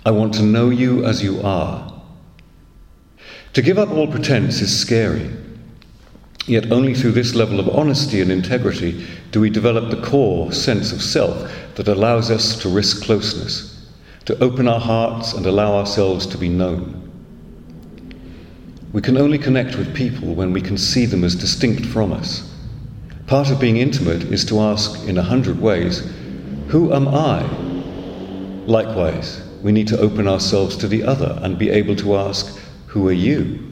I 0.05 0.11
want 0.11 0.35
to 0.35 0.43
know 0.43 0.69
you 0.69 1.07
as 1.07 1.23
you 1.23 1.41
are. 1.41 1.91
To 3.55 3.63
give 3.63 3.79
up 3.79 3.91
all 3.91 4.07
pretense 4.07 4.61
is 4.61 4.79
scary. 4.79 5.31
Yet 6.47 6.71
only 6.71 6.95
through 6.95 7.13
this 7.13 7.35
level 7.35 7.61
of 7.61 7.69
honesty 7.71 8.21
and 8.21 8.31
integrity 8.31 9.07
do 9.33 9.41
we 9.41 9.49
develop 9.49 9.91
the 9.91 10.07
core 10.07 10.53
sense 10.53 10.93
of 10.93 11.03
self 11.03 11.51
that 11.77 11.89
allows 11.89 12.31
us 12.31 12.61
to 12.61 12.69
risk 12.69 13.05
closeness 13.05 13.77
to 14.28 14.38
open 14.44 14.68
our 14.68 14.78
hearts 14.78 15.32
and 15.32 15.47
allow 15.47 15.75
ourselves 15.75 16.26
to 16.26 16.37
be 16.37 16.50
known. 16.50 16.94
We 18.92 19.00
can 19.00 19.16
only 19.16 19.38
connect 19.38 19.78
with 19.78 19.94
people 19.94 20.35
when 20.35 20.52
we 20.52 20.61
can 20.61 20.76
see 20.76 21.06
them 21.06 21.25
as 21.25 21.35
distinct 21.35 21.87
from 21.87 22.12
us. 22.12 22.54
Part 23.26 23.50
of 23.50 23.58
being 23.58 23.78
intimate 23.78 24.25
is 24.25 24.44
to 24.44 24.61
ask 24.61 25.02
in 25.08 25.16
a 25.16 25.23
hundred 25.23 25.58
ways, 25.58 26.12
Who 26.66 26.92
am 26.92 27.08
I? 27.08 27.40
Likewise, 28.66 29.40
we 29.62 29.73
need 29.73 29.88
to 29.88 29.99
open 29.99 30.28
ourselves 30.28 30.76
to 30.76 30.88
the 30.88 31.04
other 31.04 31.38
and 31.40 31.58
be 31.58 31.70
able 31.70 31.97
to 31.97 32.16
ask, 32.16 32.54
Who 32.88 33.08
are 33.08 33.12
you? 33.12 33.66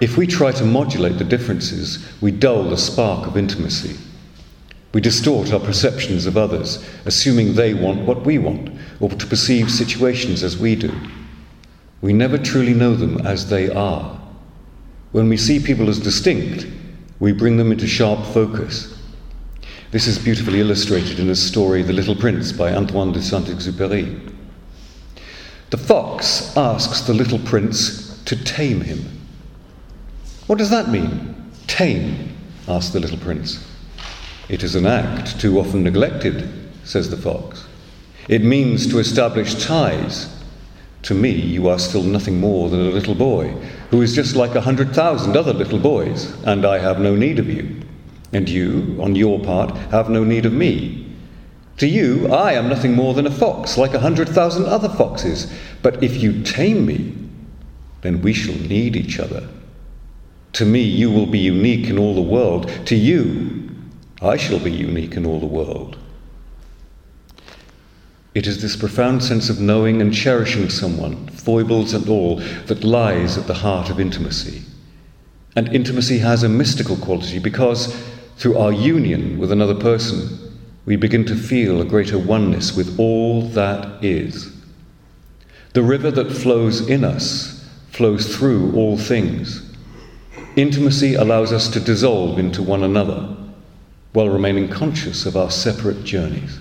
If 0.00 0.16
we 0.16 0.26
try 0.26 0.52
to 0.52 0.64
modulate 0.64 1.18
the 1.18 1.24
differences, 1.24 2.02
we 2.22 2.30
dull 2.30 2.62
the 2.62 2.78
spark 2.78 3.26
of 3.26 3.36
intimacy. 3.36 3.94
We 4.92 5.00
distort 5.00 5.52
our 5.52 5.60
perceptions 5.60 6.26
of 6.26 6.36
others, 6.36 6.84
assuming 7.06 7.54
they 7.54 7.72
want 7.72 8.02
what 8.02 8.24
we 8.24 8.38
want, 8.38 8.70
or 9.00 9.08
to 9.08 9.26
perceive 9.26 9.70
situations 9.70 10.42
as 10.42 10.58
we 10.58 10.76
do. 10.76 10.92
We 12.02 12.12
never 12.12 12.36
truly 12.36 12.74
know 12.74 12.94
them 12.94 13.26
as 13.26 13.48
they 13.48 13.70
are. 13.70 14.20
When 15.12 15.28
we 15.28 15.36
see 15.36 15.60
people 15.60 15.88
as 15.88 15.98
distinct, 15.98 16.66
we 17.20 17.32
bring 17.32 17.56
them 17.56 17.72
into 17.72 17.86
sharp 17.86 18.26
focus. 18.34 18.98
This 19.92 20.06
is 20.06 20.18
beautifully 20.18 20.60
illustrated 20.60 21.18
in 21.18 21.28
the 21.28 21.36
story 21.36 21.82
The 21.82 21.92
Little 21.92 22.16
Prince 22.16 22.52
by 22.52 22.74
Antoine 22.74 23.12
de 23.12 23.22
Saint 23.22 23.46
Exupéry. 23.46 24.32
The 25.70 25.78
fox 25.78 26.54
asks 26.56 27.02
the 27.02 27.14
little 27.14 27.38
prince 27.38 28.22
to 28.24 28.36
tame 28.44 28.82
him. 28.82 29.04
What 30.46 30.58
does 30.58 30.70
that 30.70 30.88
mean? 30.88 31.50
Tame, 31.66 32.36
asked 32.68 32.92
the 32.92 33.00
little 33.00 33.18
prince. 33.18 33.66
It 34.48 34.62
is 34.62 34.74
an 34.74 34.86
act 34.86 35.40
too 35.40 35.58
often 35.58 35.82
neglected, 35.82 36.48
says 36.84 37.10
the 37.10 37.16
fox. 37.16 37.66
It 38.28 38.44
means 38.44 38.86
to 38.88 38.98
establish 38.98 39.64
ties. 39.64 40.28
To 41.02 41.14
me, 41.14 41.30
you 41.30 41.68
are 41.68 41.78
still 41.78 42.02
nothing 42.02 42.38
more 42.38 42.68
than 42.68 42.80
a 42.80 42.90
little 42.90 43.14
boy, 43.14 43.48
who 43.90 44.02
is 44.02 44.14
just 44.14 44.36
like 44.36 44.54
a 44.54 44.60
hundred 44.60 44.94
thousand 44.94 45.36
other 45.36 45.52
little 45.52 45.78
boys, 45.78 46.32
and 46.44 46.64
I 46.64 46.78
have 46.78 47.00
no 47.00 47.16
need 47.16 47.38
of 47.38 47.48
you. 47.48 47.80
And 48.32 48.48
you, 48.48 48.96
on 49.00 49.16
your 49.16 49.40
part, 49.40 49.76
have 49.90 50.08
no 50.08 50.24
need 50.24 50.46
of 50.46 50.52
me. 50.52 51.06
To 51.78 51.86
you, 51.86 52.28
I 52.28 52.52
am 52.52 52.68
nothing 52.68 52.94
more 52.94 53.14
than 53.14 53.26
a 53.26 53.30
fox, 53.30 53.76
like 53.76 53.94
a 53.94 54.00
hundred 54.00 54.28
thousand 54.28 54.66
other 54.66 54.88
foxes. 54.88 55.52
But 55.82 56.02
if 56.02 56.22
you 56.22 56.42
tame 56.42 56.86
me, 56.86 57.14
then 58.02 58.22
we 58.22 58.32
shall 58.32 58.54
need 58.54 58.96
each 58.96 59.18
other. 59.18 59.48
To 60.54 60.64
me, 60.64 60.82
you 60.82 61.10
will 61.10 61.26
be 61.26 61.38
unique 61.38 61.88
in 61.88 61.98
all 61.98 62.14
the 62.14 62.20
world. 62.20 62.70
To 62.86 62.94
you, 62.94 63.70
I 64.22 64.36
shall 64.36 64.60
be 64.60 64.70
unique 64.70 65.16
in 65.16 65.26
all 65.26 65.40
the 65.40 65.46
world. 65.46 65.98
It 68.34 68.46
is 68.46 68.62
this 68.62 68.76
profound 68.76 69.22
sense 69.22 69.50
of 69.50 69.60
knowing 69.60 70.00
and 70.00 70.14
cherishing 70.14 70.70
someone, 70.70 71.26
foibles 71.28 71.92
and 71.92 72.08
all, 72.08 72.36
that 72.66 72.84
lies 72.84 73.36
at 73.36 73.48
the 73.48 73.54
heart 73.54 73.90
of 73.90 73.98
intimacy. 73.98 74.62
And 75.56 75.68
intimacy 75.74 76.18
has 76.18 76.42
a 76.42 76.48
mystical 76.48 76.96
quality 76.96 77.40
because 77.40 77.94
through 78.36 78.56
our 78.56 78.72
union 78.72 79.38
with 79.38 79.52
another 79.52 79.74
person, 79.74 80.38
we 80.86 80.96
begin 80.96 81.26
to 81.26 81.36
feel 81.36 81.80
a 81.80 81.84
greater 81.84 82.18
oneness 82.18 82.74
with 82.74 82.98
all 82.98 83.42
that 83.48 84.02
is. 84.02 84.52
The 85.74 85.82
river 85.82 86.10
that 86.12 86.30
flows 86.30 86.88
in 86.88 87.04
us 87.04 87.68
flows 87.90 88.34
through 88.34 88.74
all 88.74 88.96
things. 88.96 89.68
Intimacy 90.56 91.14
allows 91.14 91.52
us 91.52 91.68
to 91.68 91.80
dissolve 91.80 92.38
into 92.38 92.62
one 92.62 92.84
another 92.84 93.36
while 94.12 94.28
remaining 94.28 94.68
conscious 94.68 95.24
of 95.26 95.36
our 95.36 95.50
separate 95.50 96.04
journeys. 96.04 96.60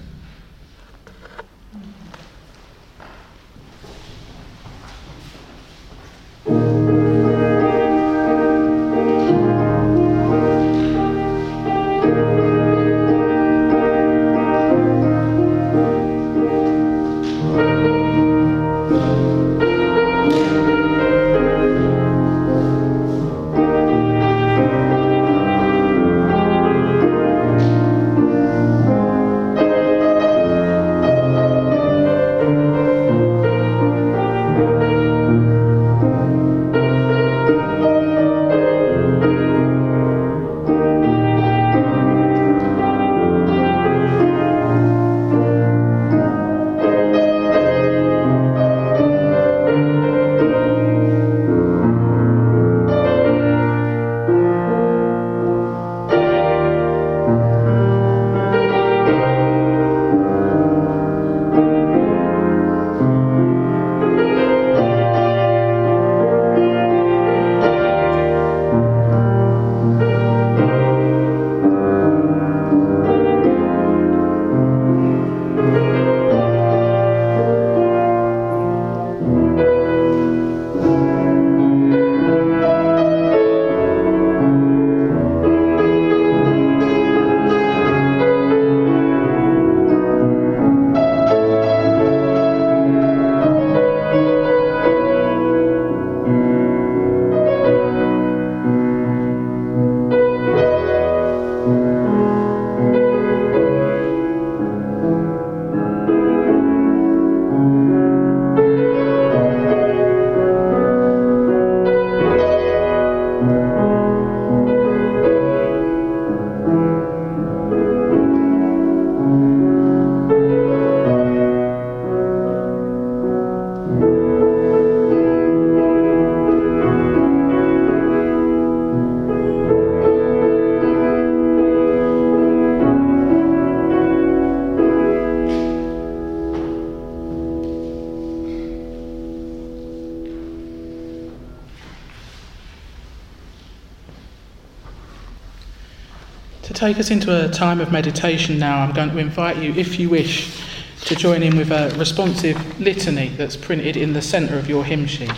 Take 146.82 146.98
us 146.98 147.12
into 147.12 147.46
a 147.46 147.48
time 147.48 147.80
of 147.80 147.92
meditation 147.92 148.58
now, 148.58 148.80
I'm 148.82 148.92
going 148.92 149.12
to 149.12 149.20
invite 149.20 149.58
you, 149.58 149.72
if 149.76 150.00
you 150.00 150.10
wish, 150.10 150.60
to 151.02 151.16
join 151.16 151.44
in 151.44 151.56
with 151.56 151.70
a 151.70 151.96
responsive 151.96 152.58
litany 152.80 153.28
that's 153.30 153.56
printed 153.56 153.96
in 153.96 154.14
the 154.14 154.22
centre 154.24 154.58
of 154.58 154.68
your 154.68 154.84
hymn 154.84 155.06
sheet. 155.06 155.32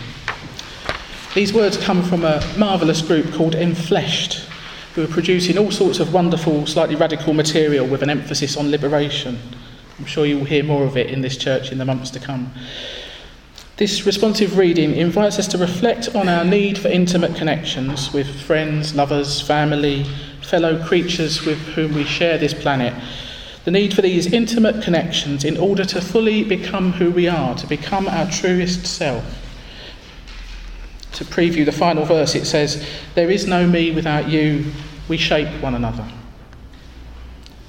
These 1.34 1.52
words 1.52 1.76
come 1.76 2.02
from 2.02 2.24
a 2.24 2.42
marvellous 2.56 3.02
group 3.02 3.30
called 3.34 3.52
Enfleshed, 3.52 4.48
who 4.94 5.04
are 5.04 5.06
producing 5.06 5.58
all 5.58 5.70
sorts 5.70 6.00
of 6.00 6.14
wonderful, 6.14 6.66
slightly 6.66 6.96
radical 6.96 7.34
material 7.34 7.86
with 7.86 8.02
an 8.02 8.08
emphasis 8.08 8.56
on 8.56 8.70
liberation. 8.70 9.38
I'm 9.98 10.06
sure 10.06 10.24
you 10.24 10.38
will 10.38 10.46
hear 10.46 10.64
more 10.64 10.84
of 10.84 10.96
it 10.96 11.10
in 11.10 11.20
this 11.20 11.36
church 11.36 11.70
in 11.70 11.76
the 11.76 11.84
months 11.84 12.10
to 12.12 12.20
come. 12.20 12.54
This 13.76 14.06
responsive 14.06 14.56
reading 14.56 14.94
invites 14.94 15.38
us 15.38 15.48
to 15.48 15.58
reflect 15.58 16.14
on 16.14 16.26
our 16.26 16.44
need 16.44 16.78
for 16.78 16.88
intimate 16.88 17.36
connections 17.36 18.14
with 18.14 18.28
friends, 18.42 18.94
lovers, 18.94 19.42
family, 19.42 20.06
fellow 20.44 20.84
creatures 20.84 21.44
with 21.44 21.58
whom 21.68 21.94
we 21.94 22.04
share 22.04 22.38
this 22.38 22.54
planet. 22.54 22.94
The 23.64 23.70
need 23.70 23.94
for 23.94 24.02
these 24.02 24.32
intimate 24.32 24.82
connections 24.82 25.44
in 25.44 25.56
order 25.56 25.84
to 25.86 26.00
fully 26.00 26.44
become 26.44 26.92
who 26.92 27.10
we 27.10 27.28
are, 27.28 27.54
to 27.54 27.66
become 27.66 28.06
our 28.08 28.30
truest 28.30 28.86
self 28.86 29.24
to 31.14 31.24
preview 31.24 31.64
the 31.64 31.72
final 31.72 32.04
verse, 32.04 32.34
it 32.34 32.44
says, 32.44 32.86
There 33.14 33.30
is 33.30 33.46
no 33.46 33.66
me 33.66 33.92
without 33.92 34.28
you, 34.28 34.72
we 35.08 35.16
shape 35.16 35.62
one 35.62 35.74
another. 35.74 36.06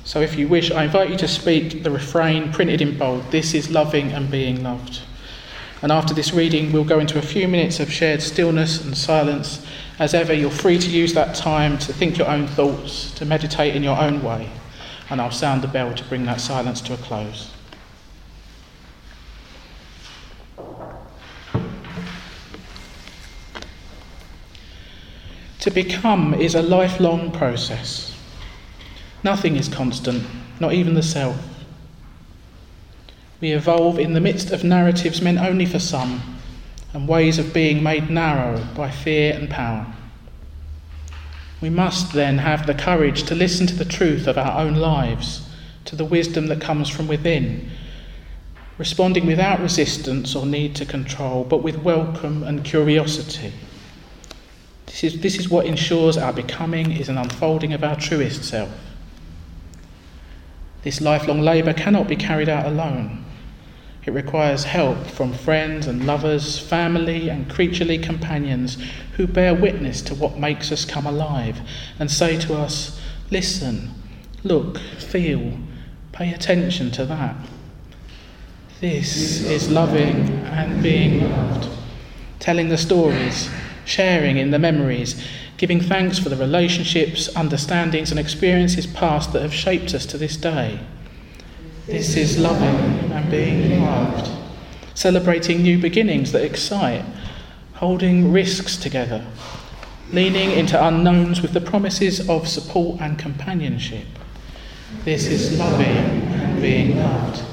So 0.03 0.21
if 0.21 0.35
you 0.35 0.47
wish, 0.47 0.71
I 0.71 0.83
invite 0.83 1.09
you 1.09 1.17
to 1.17 1.27
speak 1.27 1.83
the 1.83 1.91
refrain 1.91 2.51
printed 2.51 2.81
in 2.81 2.97
bold 2.97 3.31
This 3.31 3.53
is 3.53 3.71
loving 3.71 4.11
and 4.11 4.29
being 4.29 4.63
loved. 4.63 5.01
And 5.81 5.91
after 5.91 6.13
this 6.13 6.33
reading, 6.33 6.71
we'll 6.71 6.83
go 6.83 6.99
into 6.99 7.19
a 7.19 7.21
few 7.21 7.47
minutes 7.47 7.79
of 7.79 7.91
shared 7.91 8.21
stillness 8.21 8.83
and 8.83 8.97
silence. 8.97 9.65
As 9.99 10.13
ever, 10.13 10.33
you're 10.33 10.49
free 10.49 10.79
to 10.79 10.89
use 10.89 11.13
that 11.13 11.35
time 11.35 11.77
to 11.79 11.93
think 11.93 12.17
your 12.17 12.27
own 12.27 12.47
thoughts, 12.47 13.11
to 13.15 13.25
meditate 13.25 13.75
in 13.75 13.83
your 13.83 13.97
own 13.97 14.23
way. 14.23 14.49
And 15.09 15.21
I'll 15.21 15.31
sound 15.31 15.61
the 15.61 15.67
bell 15.67 15.93
to 15.93 16.03
bring 16.05 16.25
that 16.25 16.41
silence 16.41 16.81
to 16.81 16.93
a 16.93 16.97
close. 16.97 17.51
To 25.59 25.71
become 25.71 26.35
is 26.35 26.53
a 26.53 26.61
lifelong 26.61 27.31
process. 27.31 28.15
Nothing 29.23 29.55
is 29.55 29.67
constant, 29.67 30.23
not 30.59 30.73
even 30.73 30.93
the 30.93 31.01
self. 31.01 31.54
We 33.45 33.51
evolve 33.51 33.99
in 33.99 34.13
the 34.13 34.19
midst 34.19 34.49
of 34.49 34.63
narratives 34.63 35.21
meant 35.21 35.37
only 35.37 35.67
for 35.67 35.77
some, 35.77 36.39
and 36.95 37.07
ways 37.07 37.37
of 37.37 37.53
being 37.53 37.83
made 37.83 38.09
narrow 38.09 38.65
by 38.73 38.89
fear 38.89 39.35
and 39.35 39.47
power. 39.47 39.85
We 41.61 41.69
must 41.69 42.13
then 42.13 42.39
have 42.39 42.65
the 42.65 42.73
courage 42.73 43.21
to 43.25 43.35
listen 43.35 43.67
to 43.67 43.75
the 43.75 43.85
truth 43.85 44.25
of 44.25 44.39
our 44.39 44.59
own 44.59 44.73
lives, 44.73 45.47
to 45.85 45.95
the 45.95 46.03
wisdom 46.03 46.47
that 46.47 46.59
comes 46.59 46.89
from 46.89 47.07
within, 47.07 47.69
responding 48.79 49.27
without 49.27 49.59
resistance 49.59 50.35
or 50.35 50.47
need 50.47 50.75
to 50.77 50.83
control, 50.83 51.43
but 51.43 51.61
with 51.61 51.83
welcome 51.83 52.41
and 52.41 52.65
curiosity. 52.65 53.53
This 54.87 55.03
is, 55.03 55.21
this 55.21 55.37
is 55.37 55.49
what 55.49 55.67
ensures 55.67 56.17
our 56.17 56.33
becoming 56.33 56.93
is 56.93 57.09
an 57.09 57.19
unfolding 57.19 57.73
of 57.73 57.83
our 57.83 57.95
truest 57.95 58.43
self. 58.43 58.75
This 60.81 60.99
lifelong 60.99 61.41
labour 61.41 61.73
cannot 61.73 62.07
be 62.07 62.15
carried 62.15 62.49
out 62.49 62.65
alone. 62.65 63.21
It 64.05 64.13
requires 64.13 64.65
help 64.65 65.07
from 65.07 65.33
friends 65.33 65.87
and 65.87 66.05
lovers, 66.05 66.59
family 66.59 67.29
and 67.29 67.49
creaturely 67.49 67.97
companions 67.97 68.77
who 69.13 69.25
bear 69.25 69.55
witness 69.55 70.01
to 70.03 70.15
what 70.15 70.37
makes 70.37 70.71
us 70.71 70.85
come 70.85 71.07
alive 71.07 71.59
and 71.99 72.11
say 72.11 72.37
to 72.41 72.55
us, 72.55 73.01
Listen, 73.31 73.89
look, 74.43 74.77
feel, 74.77 75.57
pay 76.11 76.31
attention 76.31 76.91
to 76.91 77.05
that. 77.05 77.35
This 78.79 79.41
is 79.41 79.71
loving 79.71 80.29
and 80.45 80.83
being 80.83 81.31
loved. 81.31 81.69
Telling 82.39 82.69
the 82.69 82.77
stories, 82.77 83.49
sharing 83.85 84.37
in 84.37 84.51
the 84.51 84.59
memories, 84.59 85.25
giving 85.57 85.81
thanks 85.81 86.19
for 86.19 86.29
the 86.29 86.35
relationships, 86.35 87.35
understandings, 87.35 88.11
and 88.11 88.19
experiences 88.19 88.85
past 88.85 89.33
that 89.33 89.41
have 89.41 89.53
shaped 89.53 89.95
us 89.95 90.05
to 90.05 90.17
this 90.19 90.37
day. 90.37 90.79
This 91.87 92.15
is 92.15 92.37
loving 92.37 93.11
and 93.11 93.29
being 93.29 93.81
loved, 93.81 94.29
celebrating 94.93 95.61
new 95.61 95.79
beginnings 95.79 96.31
that 96.31 96.43
excite, 96.43 97.03
holding 97.75 98.31
risks 98.31 98.77
together, 98.77 99.25
leaning 100.11 100.51
into 100.51 100.83
unknowns 100.83 101.41
with 101.41 101.53
the 101.53 101.61
promises 101.61 102.29
of 102.29 102.47
support 102.47 102.99
and 103.01 103.19
companionship. 103.19 104.07
This 105.03 105.27
is 105.27 105.57
loving 105.59 105.87
and 105.87 106.61
being 106.61 106.97
loved. 106.97 107.43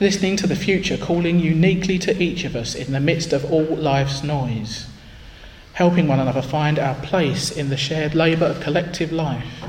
Listening 0.00 0.36
to 0.36 0.46
the 0.46 0.56
future 0.56 0.96
calling 0.96 1.38
uniquely 1.38 1.98
to 2.00 2.22
each 2.22 2.44
of 2.44 2.56
us 2.56 2.74
in 2.74 2.92
the 2.92 3.00
midst 3.00 3.32
of 3.32 3.50
all 3.52 3.76
life's 3.76 4.22
noise 4.22 4.86
helping 5.74 6.06
one 6.06 6.20
another 6.20 6.42
find 6.42 6.78
our 6.78 6.94
place 6.96 7.50
in 7.50 7.68
the 7.70 7.76
shared 7.76 8.14
labour 8.14 8.46
of 8.46 8.60
collective 8.60 9.10
life, 9.10 9.64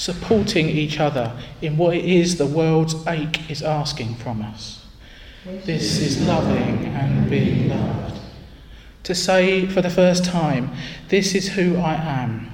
supporting 0.00 0.66
each 0.66 0.98
other 0.98 1.30
in 1.60 1.76
what 1.76 1.94
it 1.94 2.06
is 2.06 2.38
the 2.38 2.46
world's 2.46 3.06
ache 3.06 3.50
is 3.50 3.62
asking 3.62 4.14
from 4.14 4.40
us. 4.40 4.86
This 5.44 6.00
is 6.00 6.26
loving 6.26 6.86
and 6.86 7.28
being 7.28 7.68
loved. 7.68 8.18
To 9.02 9.14
say 9.14 9.66
for 9.66 9.82
the 9.82 9.90
first 9.90 10.24
time, 10.24 10.70
This 11.08 11.34
is 11.34 11.50
who 11.50 11.76
I 11.76 11.94
am. 11.96 12.50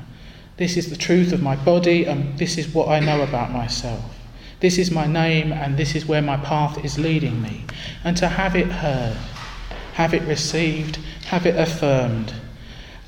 This 0.56 0.76
is 0.76 0.90
the 0.90 0.96
truth 0.96 1.32
of 1.32 1.40
my 1.40 1.54
body, 1.54 2.04
and 2.04 2.37
this 2.37 2.59
is 2.59 2.74
what 2.74 2.88
I 2.88 2.98
know 2.98 3.22
about 3.22 3.52
myself. 3.52 4.18
This 4.59 4.76
is 4.76 4.90
my 4.90 5.06
name, 5.06 5.52
and 5.52 5.76
this 5.76 5.94
is 5.94 6.04
where 6.04 6.22
my 6.22 6.38
path 6.38 6.85
is 6.85 6.98
leading 6.98 7.40
me. 7.40 7.64
And 8.02 8.16
to 8.16 8.26
have 8.26 8.56
it 8.56 8.66
heard, 8.66 9.16
have 9.92 10.14
it 10.14 10.22
received, 10.22 10.96
have 11.26 11.46
it 11.46 11.56
affirmed 11.56 12.32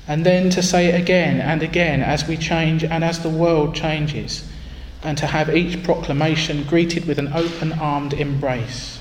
and 0.09 0.25
then 0.25 0.49
to 0.49 0.63
say 0.63 0.87
it 0.87 0.99
again 0.99 1.39
and 1.39 1.61
again 1.61 2.01
as 2.01 2.27
we 2.27 2.35
change 2.35 2.83
and 2.83 3.03
as 3.03 3.19
the 3.19 3.29
world 3.29 3.75
changes, 3.75 4.43
and 5.03 5.15
to 5.19 5.27
have 5.27 5.55
each 5.55 5.83
proclamation 5.83 6.63
greeted 6.63 7.05
with 7.05 7.19
an 7.19 7.31
open 7.31 7.71
armed 7.73 8.13
embrace. 8.13 8.99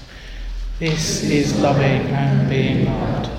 This 0.79 1.25
is 1.25 1.59
loving 1.61 2.03
and 2.13 2.51
being 2.51 2.85
loved. 2.85 3.31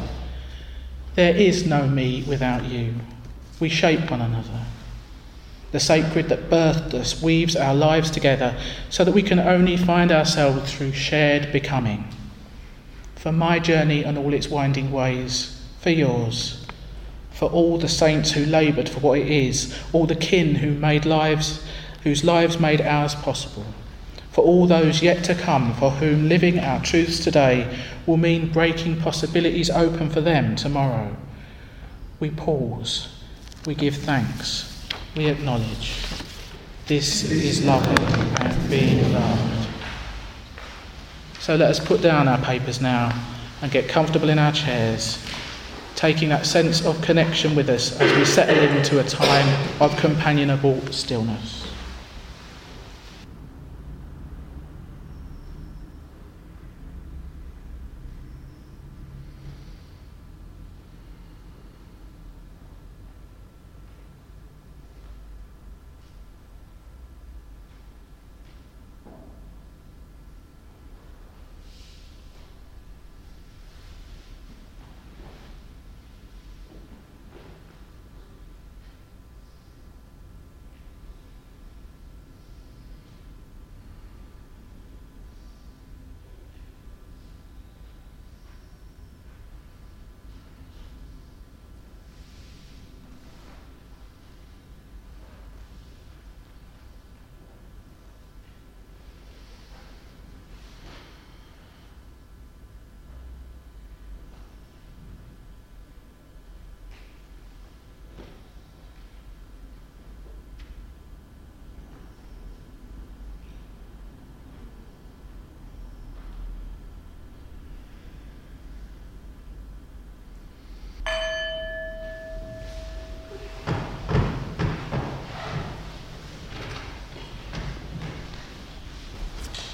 There 1.13 1.36
is 1.36 1.67
no 1.67 1.88
me 1.88 2.23
without 2.27 2.65
you. 2.65 2.95
We 3.60 3.69
shape 3.69 4.10
one 4.10 4.21
another. 4.21 4.65
The 5.71 5.79
sacred 5.79 6.27
that 6.29 6.49
birthed 6.49 6.95
us 6.95 7.21
weaves 7.21 7.55
our 7.55 7.75
lives 7.75 8.10
together 8.10 8.58
so 8.89 9.03
that 9.05 9.13
we 9.13 9.21
can 9.21 9.39
only 9.39 9.77
find 9.77 10.12
ourselves 10.12 10.73
through 10.73 10.93
shared 10.93 11.51
becoming. 11.51 12.08
For 13.15 13.32
my 13.32 13.60
journey 13.60 14.03
and 14.03 14.17
all 14.17 14.34
its 14.34 14.47
winding 14.47 14.91
ways, 14.91 15.63
for 15.82 15.91
yours 15.91 16.59
for 17.39 17.49
all 17.52 17.78
the 17.78 17.88
saints 17.88 18.32
who 18.32 18.45
laboured 18.45 18.89
for 18.89 18.99
what 18.99 19.17
it 19.17 19.30
is, 19.30 19.73
all 19.93 20.06
the 20.06 20.13
kin 20.13 20.56
who 20.56 20.71
made 20.71 21.06
lives, 21.06 21.65
whose 22.04 22.21
lives 22.21 22.60
made 22.60 22.82
ours 22.82 23.15
possible, 23.15 23.65
for 24.30 24.43
all 24.43 24.67
those 24.67 25.02
yet 25.02 25.23
to 25.23 25.34
come, 25.34 25.73
for 25.75 25.89
whom 25.89 26.28
living 26.28 26.60
our 26.60 26.84
truths 26.84 27.23
today 27.23 27.80
will 28.06 28.17
mean 28.17 28.52
breaking 28.52 28.99
possibilities 28.99 29.69
open 29.69 30.10
for 30.10 30.19
them 30.19 30.54
tomorrow. 30.58 31.15
We 32.19 32.30
pause, 32.30 33.08
we 33.65 33.73
give 33.73 33.95
thanks, 33.95 34.86
we 35.15 35.28
acknowledge. 35.28 35.95
This 36.88 37.32
is 37.32 37.63
loving 37.63 38.06
and 38.41 38.69
being 38.69 39.13
loved. 39.13 39.69
So 41.39 41.56
let 41.56 41.69
us 41.69 41.80
put 41.80 42.02
down 42.02 42.28
our 42.28 42.39
papers 42.39 42.82
now 42.82 43.17
and 43.62 43.71
get 43.71 43.88
comfortable 43.88 44.28
in 44.28 44.39
our 44.39 44.52
chairs 44.52 45.25
taking 45.99 46.29
that 46.29 46.45
sense 46.45 46.85
of 46.85 47.01
connection 47.01 47.53
with 47.55 47.69
us 47.69 47.99
as 47.99 48.17
we 48.17 48.23
settle 48.23 48.57
into 48.77 49.01
a 49.01 49.03
time 49.03 49.81
of 49.81 49.93
companionable 49.97 50.79
stillness. 50.93 51.59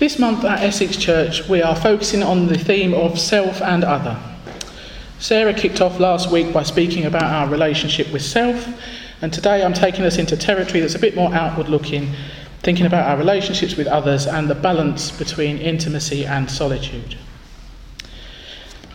This 0.05 0.19
month 0.19 0.43
at 0.45 0.61
Essex 0.61 0.97
Church, 0.97 1.49
we 1.49 1.63
are 1.63 1.75
focusing 1.75 2.21
on 2.21 2.45
the 2.45 2.59
theme 2.59 2.93
of 2.93 3.19
self 3.19 3.59
and 3.59 3.83
other. 3.83 4.15
Sarah 5.17 5.51
kicked 5.51 5.81
off 5.81 5.99
last 5.99 6.29
week 6.31 6.53
by 6.53 6.61
speaking 6.61 7.05
about 7.05 7.23
our 7.23 7.49
relationship 7.49 8.13
with 8.13 8.21
self, 8.21 8.67
and 9.23 9.33
today 9.33 9.63
I'm 9.63 9.73
taking 9.73 10.05
us 10.05 10.19
into 10.19 10.37
territory 10.37 10.81
that's 10.81 10.93
a 10.93 10.99
bit 10.99 11.15
more 11.15 11.33
outward 11.33 11.69
looking, 11.69 12.13
thinking 12.61 12.85
about 12.85 13.09
our 13.09 13.17
relationships 13.17 13.77
with 13.77 13.87
others 13.87 14.27
and 14.27 14.47
the 14.47 14.53
balance 14.53 15.09
between 15.09 15.57
intimacy 15.57 16.23
and 16.23 16.51
solitude. 16.51 17.17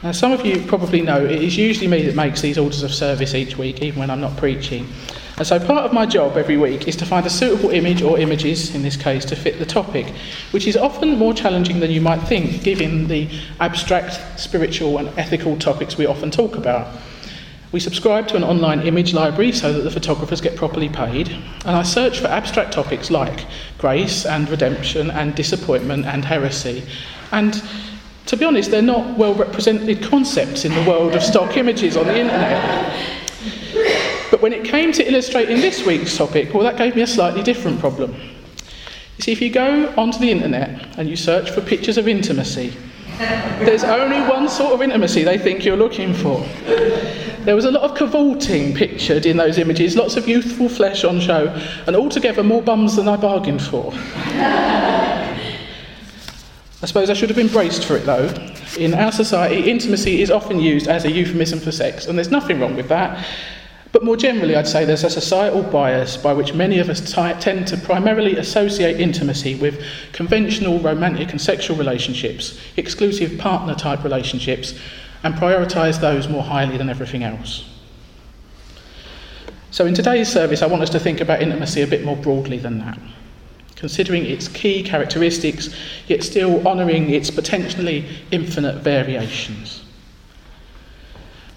Now, 0.04 0.12
some 0.12 0.30
of 0.30 0.46
you 0.46 0.64
probably 0.64 1.00
know 1.00 1.24
it 1.24 1.42
is 1.42 1.56
usually 1.56 1.88
me 1.88 2.02
that 2.02 2.14
makes 2.14 2.40
these 2.40 2.56
orders 2.56 2.84
of 2.84 2.94
service 2.94 3.34
each 3.34 3.58
week, 3.58 3.82
even 3.82 3.98
when 3.98 4.10
I'm 4.10 4.20
not 4.20 4.36
preaching. 4.36 4.86
And 5.40 5.46
so 5.46 5.58
part 5.58 5.86
of 5.86 5.94
my 5.94 6.04
job 6.04 6.36
every 6.36 6.58
week 6.58 6.86
is 6.86 6.96
to 6.96 7.06
find 7.06 7.24
a 7.24 7.30
suitable 7.30 7.70
image 7.70 8.02
or 8.02 8.18
images, 8.18 8.74
in 8.74 8.82
this 8.82 8.94
case, 8.94 9.24
to 9.24 9.34
fit 9.34 9.58
the 9.58 9.64
topic, 9.64 10.12
which 10.50 10.66
is 10.66 10.76
often 10.76 11.16
more 11.16 11.32
challenging 11.32 11.80
than 11.80 11.90
you 11.90 12.02
might 12.02 12.18
think, 12.18 12.62
given 12.62 13.08
the 13.08 13.26
abstract, 13.58 14.20
spiritual, 14.38 14.98
and 14.98 15.08
ethical 15.18 15.56
topics 15.56 15.96
we 15.96 16.04
often 16.04 16.30
talk 16.30 16.56
about. 16.56 16.94
We 17.72 17.80
subscribe 17.80 18.28
to 18.28 18.36
an 18.36 18.44
online 18.44 18.82
image 18.82 19.14
library 19.14 19.52
so 19.52 19.72
that 19.72 19.80
the 19.80 19.90
photographers 19.90 20.42
get 20.42 20.56
properly 20.56 20.90
paid, 20.90 21.30
and 21.30 21.74
I 21.74 21.84
search 21.84 22.18
for 22.18 22.26
abstract 22.26 22.74
topics 22.74 23.10
like 23.10 23.46
grace 23.78 24.26
and 24.26 24.46
redemption 24.50 25.10
and 25.10 25.34
disappointment 25.34 26.04
and 26.04 26.22
heresy. 26.22 26.82
And 27.32 27.62
to 28.26 28.36
be 28.36 28.44
honest, 28.44 28.70
they're 28.70 28.82
not 28.82 29.16
well 29.16 29.32
represented 29.32 30.02
concepts 30.02 30.66
in 30.66 30.74
the 30.74 30.84
world 30.86 31.14
of 31.14 31.22
stock 31.22 31.56
images 31.56 31.96
on 31.96 32.06
the 32.06 32.18
internet. 32.18 33.19
But 34.40 34.52
when 34.52 34.58
it 34.58 34.64
came 34.64 34.90
to 34.92 35.06
illustrating 35.06 35.60
this 35.60 35.84
week's 35.84 36.16
topic, 36.16 36.54
well, 36.54 36.62
that 36.62 36.78
gave 36.78 36.96
me 36.96 37.02
a 37.02 37.06
slightly 37.06 37.42
different 37.42 37.78
problem. 37.78 38.14
You 38.14 39.22
see, 39.22 39.32
if 39.32 39.42
you 39.42 39.50
go 39.50 39.92
onto 39.98 40.18
the 40.18 40.30
internet 40.30 40.96
and 40.96 41.10
you 41.10 41.16
search 41.16 41.50
for 41.50 41.60
pictures 41.60 41.98
of 41.98 42.08
intimacy, 42.08 42.72
there's 43.18 43.84
only 43.84 44.18
one 44.30 44.48
sort 44.48 44.72
of 44.72 44.80
intimacy 44.80 45.24
they 45.24 45.36
think 45.36 45.62
you're 45.62 45.76
looking 45.76 46.14
for. 46.14 46.40
There 47.44 47.54
was 47.54 47.66
a 47.66 47.70
lot 47.70 47.82
of 47.82 47.94
cavorting 47.94 48.74
pictured 48.74 49.26
in 49.26 49.36
those 49.36 49.58
images, 49.58 49.94
lots 49.94 50.16
of 50.16 50.26
youthful 50.26 50.70
flesh 50.70 51.04
on 51.04 51.20
show, 51.20 51.48
and 51.86 51.94
altogether 51.94 52.42
more 52.42 52.62
bums 52.62 52.96
than 52.96 53.08
I 53.08 53.18
bargained 53.18 53.60
for. 53.60 53.92
I 56.82 56.86
suppose 56.86 57.10
I 57.10 57.12
should 57.12 57.28
have 57.28 57.36
been 57.36 57.48
braced 57.48 57.84
for 57.84 57.96
it 57.96 58.06
though. 58.06 58.32
In 58.78 58.94
our 58.94 59.12
society, 59.12 59.70
intimacy 59.70 60.22
is 60.22 60.30
often 60.30 60.60
used 60.60 60.88
as 60.88 61.04
a 61.04 61.12
euphemism 61.12 61.60
for 61.60 61.72
sex, 61.72 62.06
and 62.06 62.16
there's 62.16 62.30
nothing 62.30 62.58
wrong 62.58 62.74
with 62.74 62.88
that. 62.88 63.22
But 63.92 64.04
more 64.04 64.16
generally, 64.16 64.54
I'd 64.54 64.68
say 64.68 64.84
there's 64.84 65.02
a 65.02 65.10
societal 65.10 65.62
bias 65.64 66.16
by 66.16 66.32
which 66.32 66.54
many 66.54 66.78
of 66.78 66.88
us 66.88 67.00
t- 67.00 67.40
tend 67.40 67.66
to 67.68 67.76
primarily 67.76 68.36
associate 68.36 69.00
intimacy 69.00 69.56
with 69.56 69.84
conventional 70.12 70.78
romantic 70.78 71.32
and 71.32 71.40
sexual 71.40 71.76
relationships, 71.76 72.60
exclusive 72.76 73.38
partner 73.38 73.74
type 73.74 74.04
relationships, 74.04 74.78
and 75.24 75.34
prioritise 75.34 76.00
those 76.00 76.28
more 76.28 76.42
highly 76.42 76.76
than 76.76 76.88
everything 76.88 77.24
else. 77.24 77.64
So, 79.72 79.86
in 79.86 79.94
today's 79.94 80.30
service, 80.30 80.62
I 80.62 80.66
want 80.66 80.82
us 80.82 80.90
to 80.90 81.00
think 81.00 81.20
about 81.20 81.42
intimacy 81.42 81.82
a 81.82 81.86
bit 81.86 82.04
more 82.04 82.16
broadly 82.16 82.58
than 82.58 82.78
that, 82.78 82.98
considering 83.74 84.24
its 84.24 84.46
key 84.46 84.84
characteristics, 84.84 85.74
yet 86.06 86.22
still 86.22 86.66
honouring 86.66 87.10
its 87.10 87.30
potentially 87.30 88.04
infinite 88.30 88.76
variations. 88.82 89.82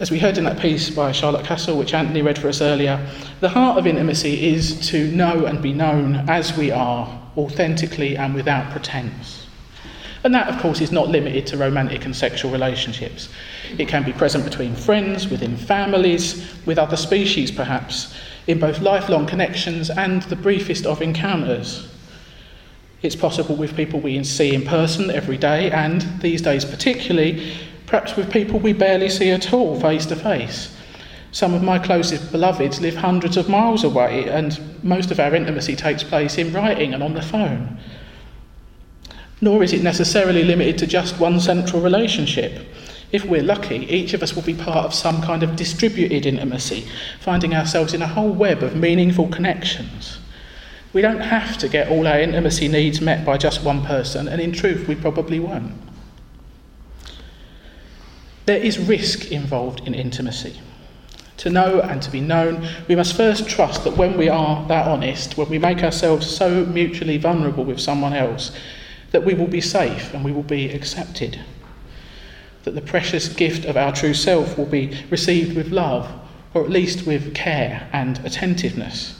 As 0.04 0.12
we 0.12 0.20
heard 0.20 0.38
in 0.38 0.44
that 0.44 0.60
piece 0.60 0.90
by 0.90 1.14
Charlotte 1.14 1.46
Kasl, 1.46 1.78
which 1.78 1.94
Anthony 1.94 2.22
read 2.22 2.38
for 2.38 2.50
us 2.50 2.60
earlier, 2.60 3.10
the 3.40 3.48
heart 3.48 3.78
of 3.78 3.88
intimacy 3.88 4.54
is 4.54 4.86
to 4.90 5.08
know 5.16 5.46
and 5.46 5.62
be 5.62 5.72
known 5.72 6.30
as 6.30 6.58
we 6.58 6.72
are, 6.72 7.08
authentically 7.38 8.18
and 8.18 8.36
without 8.36 8.70
pretense. 8.70 9.48
And 10.26 10.36
that, 10.36 10.50
of 10.50 10.60
course, 10.60 10.82
is 10.82 10.92
not 10.92 11.08
limited 11.08 11.48
to 11.48 11.58
romantic 11.58 12.04
and 12.04 12.14
sexual 12.14 12.52
relationships. 12.52 13.30
It 13.78 13.88
can 13.88 14.04
be 14.04 14.12
present 14.12 14.44
between 14.44 14.76
friends, 14.76 15.30
within 15.30 15.56
families, 15.56 16.54
with 16.66 16.78
other 16.78 16.98
species 16.98 17.50
perhaps, 17.50 18.14
in 18.48 18.60
both 18.60 18.82
lifelong 18.82 19.26
connections 19.26 19.90
and 19.90 20.22
the 20.24 20.36
briefest 20.36 20.86
of 20.86 21.02
encounters. 21.02 21.88
It's 23.04 23.16
possible 23.16 23.56
with 23.56 23.78
people 23.78 24.02
we 24.02 24.22
see 24.26 24.54
in 24.54 24.64
person 24.64 25.10
every 25.12 25.38
day, 25.38 25.72
and 25.72 26.02
these 26.22 26.42
days 26.42 26.66
particularly, 26.66 27.56
perhaps 27.94 28.16
with 28.16 28.32
people 28.32 28.60
we 28.60 28.74
barely 28.74 29.08
see 29.08 29.30
at 29.30 29.54
all 29.54 29.80
face 29.80 30.08
to 30.08 30.16
face. 30.16 30.76
Some 31.32 31.54
of 31.54 31.62
my 31.62 31.78
closest 31.78 32.32
beloveds 32.32 32.82
live 32.82 32.96
hundreds 32.96 33.38
of 33.38 33.48
miles 33.48 33.84
away, 33.84 34.28
and 34.28 34.60
most 34.84 35.12
of 35.12 35.20
our 35.20 35.36
intimacy 35.36 35.76
takes 35.76 36.04
place 36.04 36.40
in 36.40 36.52
writing 36.52 36.96
and 36.96 37.04
on 37.04 37.14
the 37.14 37.22
phone. 37.22 37.78
Nor 39.42 39.62
is 39.62 39.74
it 39.74 39.84
necessarily 39.84 40.44
limited 40.44 40.80
to 40.80 40.88
just 40.88 41.20
one 41.20 41.40
central 41.40 41.84
relationship. 41.84 42.66
If 43.12 43.26
we're 43.26 43.44
lucky, 43.44 43.86
each 43.86 44.16
of 44.16 44.24
us 44.24 44.34
will 44.34 44.42
be 44.42 44.56
part 44.56 44.88
of 44.88 44.96
some 44.96 45.22
kind 45.22 45.44
of 45.44 45.56
distributed 45.56 46.26
intimacy, 46.26 46.88
finding 47.20 47.54
ourselves 47.54 47.94
in 47.94 48.02
a 48.02 48.08
whole 48.08 48.32
web 48.32 48.64
of 48.64 48.76
meaningful 48.76 49.28
connections. 49.28 50.18
We 50.94 51.04
don't 51.04 51.22
have 51.22 51.60
to 51.60 51.70
get 51.70 51.90
all 51.90 52.08
our 52.08 52.20
intimacy 52.20 52.70
needs 52.70 53.02
met 53.02 53.24
by 53.24 53.38
just 53.38 53.64
one 53.64 53.86
person, 53.86 54.28
and 54.28 54.42
in 54.42 54.52
truth, 54.52 54.88
we 54.88 54.96
probably 54.96 55.40
won't. 55.40 55.93
There 58.46 58.58
is 58.58 58.78
risk 58.78 59.32
involved 59.32 59.88
in 59.88 59.94
intimacy. 59.94 60.60
To 61.38 61.50
know 61.50 61.80
and 61.80 62.02
to 62.02 62.12
be 62.12 62.22
known, 62.22 62.68
we 62.88 62.96
must 62.96 63.16
first 63.16 63.48
trust 63.48 63.84
that 63.84 63.98
when 63.98 64.18
we 64.18 64.30
are 64.30 64.68
that 64.68 64.88
honest, 64.88 65.38
when 65.38 65.50
we 65.50 65.58
make 65.58 65.84
ourselves 65.84 66.28
so 66.28 66.66
mutually 66.66 67.18
vulnerable 67.18 67.64
with 67.64 67.80
someone 67.80 68.14
else, 68.14 68.52
that 69.12 69.24
we 69.24 69.34
will 69.34 69.48
be 69.48 69.62
safe 69.62 70.14
and 70.14 70.24
we 70.24 70.32
will 70.32 70.44
be 70.44 70.70
accepted. 70.70 71.40
That 72.64 72.76
the 72.76 72.82
precious 72.82 73.28
gift 73.30 73.66
of 73.66 73.78
our 73.78 73.92
true 73.94 74.14
self 74.14 74.58
will 74.58 74.66
be 74.66 74.98
received 75.10 75.56
with 75.56 75.72
love, 75.72 76.12
or 76.54 76.64
at 76.64 76.70
least 76.70 77.06
with 77.06 77.34
care 77.34 77.90
and 77.92 78.20
attentiveness. 78.26 79.20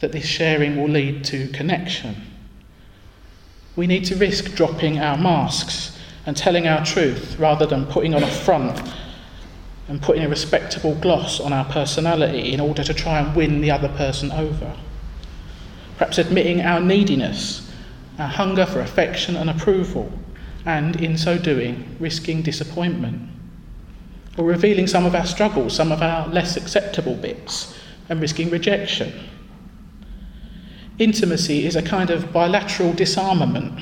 That 0.00 0.12
this 0.12 0.26
sharing 0.26 0.76
will 0.76 0.88
lead 0.88 1.24
to 1.24 1.48
connection. 1.48 2.16
We 3.76 3.86
need 3.86 4.04
to 4.06 4.16
risk 4.16 4.54
dropping 4.54 4.98
our 4.98 5.16
masks 5.16 5.97
and 6.28 6.36
telling 6.36 6.68
our 6.68 6.84
truth 6.84 7.38
rather 7.38 7.64
than 7.64 7.86
putting 7.86 8.14
on 8.14 8.22
a 8.22 8.30
front 8.30 8.78
and 9.88 10.02
putting 10.02 10.22
a 10.22 10.28
respectable 10.28 10.94
gloss 10.96 11.40
on 11.40 11.54
our 11.54 11.64
personality 11.64 12.52
in 12.52 12.60
order 12.60 12.84
to 12.84 12.92
try 12.92 13.18
and 13.18 13.34
win 13.34 13.62
the 13.62 13.70
other 13.70 13.88
person 13.88 14.30
over. 14.32 14.76
Perhaps 15.96 16.18
admitting 16.18 16.60
our 16.60 16.80
neediness, 16.80 17.72
our 18.18 18.28
hunger 18.28 18.66
for 18.66 18.80
affection 18.80 19.36
and 19.36 19.48
approval, 19.48 20.12
and 20.66 21.00
in 21.00 21.16
so 21.16 21.38
doing, 21.38 21.96
risking 21.98 22.42
disappointment. 22.42 23.30
Or 24.36 24.44
revealing 24.44 24.86
some 24.86 25.06
of 25.06 25.14
our 25.14 25.24
struggles, 25.24 25.74
some 25.74 25.90
of 25.90 26.02
our 26.02 26.28
less 26.28 26.58
acceptable 26.58 27.14
bits, 27.14 27.74
and 28.10 28.20
risking 28.20 28.50
rejection. 28.50 29.14
Intimacy 30.98 31.64
is 31.64 31.74
a 31.74 31.80
kind 31.80 32.10
of 32.10 32.34
bilateral 32.34 32.92
disarmament 32.92 33.80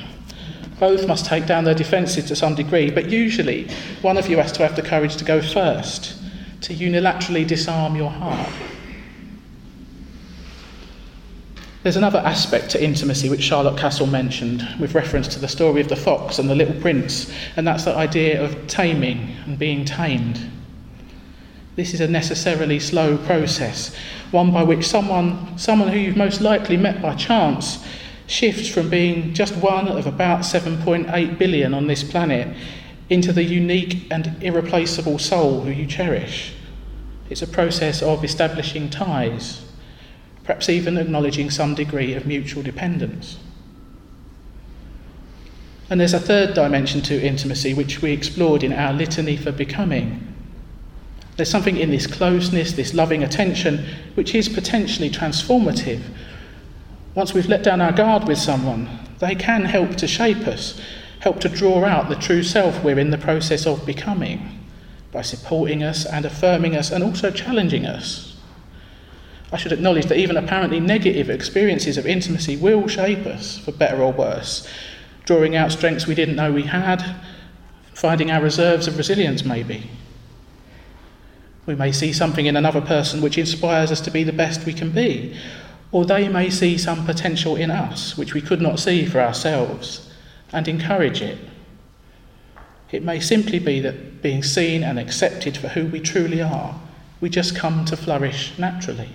both 0.79 1.07
must 1.07 1.27
take 1.27 1.47
down 1.47 1.65
their 1.65 1.75
defences 1.75 2.27
to 2.27 2.37
some 2.37 2.55
degree, 2.55 2.91
but 2.91 3.11
usually 3.11 3.69
one 4.03 4.19
of 4.19 4.29
you 4.29 4.37
has 4.37 4.53
to 4.53 4.67
have 4.67 4.77
the 4.77 4.83
courage 4.83 5.17
to 5.17 5.25
go 5.25 5.41
first, 5.41 6.19
to 6.63 6.75
unilaterally 6.75 7.47
disarm 7.47 7.97
your 7.97 8.11
heart. 8.11 8.53
There's 11.83 11.97
another 11.97 12.19
aspect 12.19 12.71
to 12.71 12.83
intimacy 12.83 13.31
which 13.31 13.43
Charlotte 13.43 13.77
Kasl 13.77 14.11
mentioned 14.11 14.67
with 14.81 14.97
reference 14.97 15.29
to 15.29 15.39
the 15.39 15.47
story 15.47 15.81
of 15.81 15.89
the 15.89 15.95
fox 15.95 16.41
and 16.41 16.51
the 16.51 16.55
little 16.55 16.75
prince, 16.81 17.33
and 17.57 17.65
that's 17.65 17.85
the 17.85 17.95
idea 17.95 18.43
of 18.43 18.67
taming 18.67 19.37
and 19.47 19.57
being 19.57 19.85
tamed. 19.85 20.51
This 21.77 21.95
is 21.95 22.01
a 22.01 22.09
necessarily 22.09 22.81
slow 22.81 23.17
process, 23.19 23.95
one 24.33 24.51
by 24.51 24.65
which 24.65 24.85
someone, 24.85 25.57
someone 25.57 25.89
who 25.89 25.99
you've 25.99 26.17
most 26.17 26.41
likely 26.41 26.77
met 26.77 27.01
by 27.01 27.15
chance, 27.15 27.87
shifts 28.27 28.69
from 28.69 28.91
being 28.91 29.33
just 29.33 29.57
one 29.57 29.89
of 29.89 30.07
about 30.07 30.41
7.8 30.41 31.39
billion 31.39 31.75
on 31.75 31.87
this 31.87 32.03
planet 32.03 32.57
into 33.09 33.33
the 33.33 33.45
unique 33.45 34.11
and 34.11 34.43
irreplaceable 34.43 35.19
soul 35.19 35.63
who 35.63 35.71
you 35.71 35.87
cherish. 35.87 36.53
It's 37.31 37.43
a 37.43 37.47
process 37.47 38.03
of 38.03 38.25
establishing 38.25 38.91
ties, 38.91 39.65
perhaps 40.45 40.69
even 40.69 40.97
acknowledging 40.97 41.51
some 41.51 41.75
degree 41.75 42.15
of 42.15 42.27
mutual 42.27 42.63
dependence. 42.63 43.39
And 45.89 46.01
there's 46.01 46.15
a 46.15 46.21
third 46.21 46.55
dimension 46.55 47.01
to 47.03 47.21
intimacy 47.21 47.75
which 47.75 48.03
we 48.03 48.11
explored 48.11 48.65
in 48.65 48.73
our 48.73 48.93
litany 48.93 49.37
for 49.37 49.53
becoming. 49.53 50.35
There's 51.37 51.51
something 51.51 51.77
in 51.77 51.91
this 51.91 52.09
closeness, 52.09 52.73
this 52.73 52.95
loving 52.95 53.23
attention, 53.23 53.87
which 54.15 54.35
is 54.35 54.49
potentially 54.49 55.11
transformative 55.11 56.01
once 57.17 57.33
we've 57.33 57.49
let 57.49 57.63
down 57.63 57.81
our 57.81 57.93
guard 57.93 58.29
with 58.29 58.37
someone, 58.37 58.87
they 59.21 59.35
can 59.35 59.65
help 59.65 59.97
to 59.97 60.07
shape 60.07 60.47
us, 60.47 60.79
help 61.21 61.41
to 61.41 61.49
draw 61.49 61.83
out 61.83 62.11
the 62.11 62.15
true 62.15 62.43
self 62.43 62.85
we're 62.85 62.99
in 62.99 63.11
the 63.11 63.19
process 63.19 63.67
of 63.67 63.87
becoming 63.87 64.63
by 65.13 65.23
supporting 65.23 65.83
us 65.83 66.05
and 66.05 66.27
affirming 66.27 66.77
us 66.77 66.91
and 66.91 67.03
also 67.03 67.31
challenging 67.31 67.87
us. 67.87 68.37
I 69.51 69.57
should 69.57 69.73
acknowledge 69.73 70.07
that 70.07 70.19
even 70.19 70.37
apparently 70.37 70.79
negative 70.79 71.31
experiences 71.31 71.97
of 71.97 72.07
intimacy 72.07 72.55
will 72.55 72.87
shape 72.87 73.25
us, 73.25 73.57
for 73.59 73.73
better 73.73 74.03
or 74.03 74.13
worse, 74.13 74.69
drawing 75.25 75.57
out 75.57 75.73
strengths 75.73 76.07
we 76.07 76.15
didn't 76.15 76.37
know 76.37 76.53
we 76.53 76.65
had, 76.65 77.17
finding 77.95 78.31
our 78.31 78.43
reserves 78.43 78.87
of 78.87 78.99
resilience, 78.99 79.43
maybe. 79.43 79.89
We 81.65 81.77
may 81.77 81.93
see 81.93 82.13
something 82.13 82.45
in 82.45 82.57
another 82.57 82.83
person 82.83 83.23
which 83.23 83.39
inspires 83.39 83.91
us 83.91 84.03
to 84.03 84.11
be 84.11 84.23
the 84.23 84.33
best 84.35 84.67
we 84.67 84.75
can 84.75 84.91
be, 84.91 85.35
or 85.93 86.05
they 86.05 86.29
may 86.29 86.51
see 86.51 86.77
some 86.77 87.05
potential 87.07 87.57
in 87.57 87.71
us 87.71 88.17
which 88.19 88.35
we 88.35 88.41
could 88.41 88.61
not 88.61 88.79
see 88.79 89.07
for 89.07 89.21
ourselves 89.21 90.11
and 90.53 90.69
encourage 90.69 91.23
it. 91.23 91.39
It 92.91 93.03
may 93.03 93.21
simply 93.21 93.59
be 93.59 93.81
that 93.81 94.23
being 94.23 94.43
seen 94.43 94.83
and 94.83 94.99
accepted 94.99 95.57
for 95.57 95.69
who 95.69 95.87
we 95.87 96.01
truly 96.01 96.41
are, 96.41 96.81
we 97.21 97.29
just 97.29 97.57
come 97.57 97.85
to 97.87 97.97
flourish 97.97 98.57
naturally. 98.59 99.11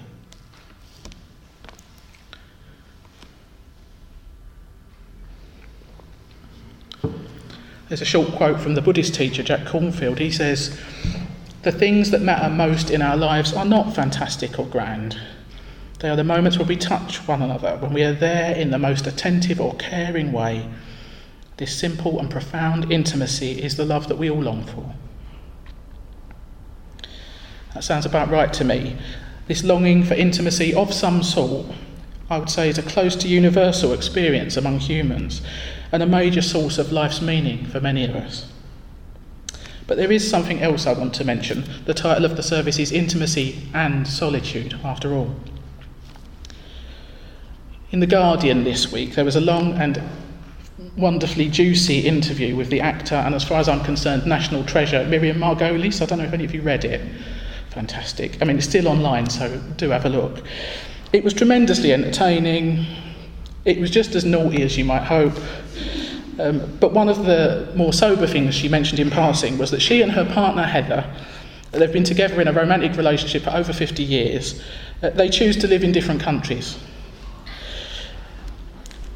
There's 7.92 8.02
a 8.02 8.06
short 8.06 8.32
quote 8.32 8.62
from 8.62 8.76
the 8.76 8.82
Buddhist 8.82 9.16
teacher 9.16 9.44
Jack 9.44 9.68
Kornfield. 9.68 10.18
He 10.18 10.32
says, 10.32 10.80
The 11.64 11.74
things 11.74 12.10
that 12.12 12.22
matter 12.22 12.50
most 12.50 12.90
in 12.90 13.02
our 13.02 13.18
lives 13.18 13.52
are 13.54 13.66
not 13.66 13.94
fantastic 13.94 14.58
or 14.58 14.66
grand. 14.66 15.20
They 16.02 16.10
are 16.10 16.16
the 16.16 16.24
moments 16.24 16.58
where 16.58 16.68
we 16.68 16.78
touch 16.78 17.28
one 17.28 17.44
another, 17.44 17.78
when 17.78 17.94
we 17.94 18.02
are 18.02 18.12
there 18.14 18.56
in 18.56 18.72
the 18.72 18.80
most 18.80 19.06
attentive 19.06 19.62
or 19.62 19.76
caring 19.76 20.32
way. 20.32 20.68
This 21.58 21.78
simple 21.78 22.20
and 22.20 22.28
profound 22.28 22.92
intimacy 22.92 23.62
is 23.62 23.76
the 23.76 23.86
love 23.86 24.08
that 24.08 24.18
we 24.18 24.28
all 24.28 24.42
long 24.42 24.66
for. 24.66 24.96
That 27.76 27.84
sounds 27.84 28.08
about 28.08 28.32
right 28.32 28.52
to 28.54 28.64
me. 28.64 28.98
This 29.48 29.64
longing 29.64 30.04
for 30.04 30.16
intimacy 30.16 30.74
of 30.74 30.92
some 30.92 31.22
sort, 31.22 31.68
I 32.32 32.40
would 32.40 32.50
say, 32.50 32.68
is 32.68 32.80
a 32.80 32.84
close 32.84 33.16
to 33.18 33.28
universal 33.28 33.94
experience 33.94 34.58
among 34.58 34.80
humans 34.80 35.44
and 35.92 36.02
a 36.02 36.08
major 36.08 36.42
source 36.42 36.80
of 36.80 36.92
life's 36.92 37.22
meaning 37.22 37.68
for 37.68 37.80
many 37.80 38.06
of 38.06 38.16
us. 38.16 38.52
But 39.86 39.98
there 39.98 40.12
is 40.12 40.28
something 40.28 40.64
else 40.64 40.88
I 40.88 40.94
want 40.94 41.14
to 41.16 41.24
mention. 41.24 41.64
The 41.86 41.94
title 41.94 42.26
of 42.26 42.38
the 42.38 42.44
service 42.44 42.80
is 42.80 42.92
Intimacy 42.92 43.68
and 43.72 44.08
Solitude, 44.08 44.80
after 44.84 45.14
all. 45.14 45.36
In 47.92 48.00
The 48.00 48.08
Guardian 48.08 48.64
this 48.64 48.90
week, 48.90 49.16
there 49.16 49.26
was 49.26 49.36
a 49.36 49.42
long 49.42 49.74
and 49.74 50.02
wonderfully 50.96 51.50
juicy 51.50 52.00
interview 52.00 52.56
with 52.56 52.70
the 52.70 52.80
actor 52.80 53.16
and, 53.16 53.36
as 53.36 53.44
far 53.44 53.60
as 53.60 53.68
I'm 53.68 53.84
concerned, 53.84 54.26
national 54.26 54.64
treasure, 54.64 55.06
Miriam 55.08 55.40
Margolyes. 55.40 56.02
I 56.02 56.06
don't 56.06 56.20
know 56.20 56.24
if 56.24 56.32
any 56.32 56.46
of 56.46 56.54
you 56.54 56.62
read 56.62 56.86
it. 56.86 57.02
Fantastic. 57.72 58.42
I 58.42 58.46
mean, 58.46 58.56
it's 58.56 58.66
still 58.66 58.88
online, 58.88 59.30
so 59.30 59.58
do 59.76 59.90
have 59.90 60.06
a 60.06 60.10
look. 60.10 60.42
It 61.12 61.22
was 61.22 61.34
tremendously 61.34 61.92
entertaining. 61.92 62.86
It 63.66 63.78
was 63.78 63.92
just 63.92 64.16
as 64.16 64.24
naughty 64.24 64.64
as 64.64 64.78
you 64.78 64.86
might 64.86 65.04
hope. 65.04 65.38
Um, 66.40 66.78
but 66.80 66.94
one 66.94 67.10
of 67.10 67.26
the 67.26 67.74
more 67.76 67.92
sober 67.92 68.26
things 68.26 68.56
she 68.56 68.70
mentioned 68.70 69.02
in 69.02 69.10
passing 69.10 69.58
was 69.58 69.70
that 69.72 69.82
she 69.82 70.02
and 70.02 70.14
her 70.14 70.24
partner 70.24 70.64
Heather, 70.64 71.14
they've 71.72 71.92
been 71.92 72.06
together 72.06 72.40
in 72.40 72.48
a 72.48 72.54
romantic 72.54 72.96
relationship 72.96 73.44
for 73.44 73.50
over 73.50 73.74
50 73.74 74.02
years, 74.02 74.64
uh, 75.04 75.10
they 75.10 75.28
choose 75.28 75.58
to 75.58 75.68
live 75.68 75.84
in 75.84 75.92
different 75.92 76.22
countries. 76.22 76.78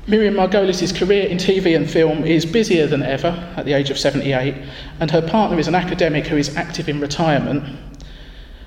Miriam 0.07 0.35
Margolyes' 0.35 0.95
career 0.95 1.27
in 1.27 1.37
TV 1.37 1.75
and 1.75 1.89
film 1.89 2.23
is 2.23 2.45
busier 2.45 2.85
than 2.85 3.01
ever 3.01 3.29
at 3.57 3.65
the 3.65 3.73
age 3.73 3.89
of 3.89 3.97
78, 3.97 4.53
and 4.99 5.09
her 5.09 5.21
partner 5.21 5.57
is 5.57 5.67
an 5.67 5.73
academic 5.73 6.27
who 6.27 6.37
is 6.37 6.55
active 6.55 6.87
in 6.87 6.99
retirement. 6.99 7.63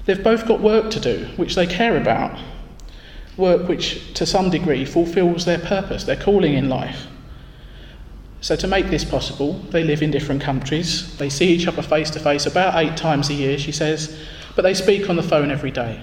They've 0.05 0.23
both 0.23 0.49
got 0.49 0.61
work 0.61 0.91
to 0.91 1.01
do, 1.01 1.29
which 1.37 1.55
they 1.55 1.67
care 1.67 1.97
about, 1.97 2.37
work 3.37 3.69
which 3.69 4.15
to 4.15 4.27
some 4.27 4.51
degree 4.51 4.85
fulfills 4.85 5.45
their 5.45 5.61
purpose, 5.61 6.03
their 6.03 6.17
calling 6.17 6.55
in 6.55 6.69
life. 6.69 7.07
So, 8.41 8.57
to 8.57 8.67
make 8.67 8.87
this 8.87 9.05
possible, 9.05 9.55
they 9.71 9.85
live 9.85 10.03
in 10.03 10.11
different 10.11 10.43
countries. 10.43 11.17
They 11.19 11.29
see 11.29 11.49
each 11.49 11.69
other 11.69 11.83
face 11.83 12.11
to 12.11 12.21
face 12.21 12.47
about 12.47 12.75
eight 12.83 12.97
times 12.97 13.31
a 13.31 13.35
year, 13.35 13.59
she 13.59 13.73
says, 13.73 14.19
but 14.57 14.63
they 14.63 14.75
speak 14.75 15.09
on 15.09 15.15
the 15.15 15.23
phone 15.23 15.53
every 15.53 15.71
day. 15.71 16.01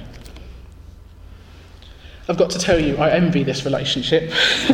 I've 2.28 2.38
got 2.38 2.50
to 2.52 2.60
tell 2.60 2.80
you, 2.80 2.98
I 2.98 3.12
envy 3.12 3.44
this 3.44 3.66
relationship. 3.66 4.32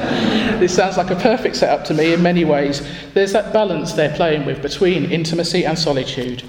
this 0.59 0.73
sounds 0.73 0.95
like 0.95 1.11
a 1.11 1.17
perfect 1.17 1.57
setup 1.57 1.85
to 1.85 1.93
me 1.93 2.13
in 2.13 2.23
many 2.23 2.45
ways. 2.45 2.81
There's 3.13 3.33
that 3.33 3.51
balance 3.51 3.91
they're 3.91 4.15
playing 4.15 4.45
with 4.45 4.61
between 4.61 5.11
intimacy 5.11 5.65
and 5.65 5.77
solitude, 5.77 6.43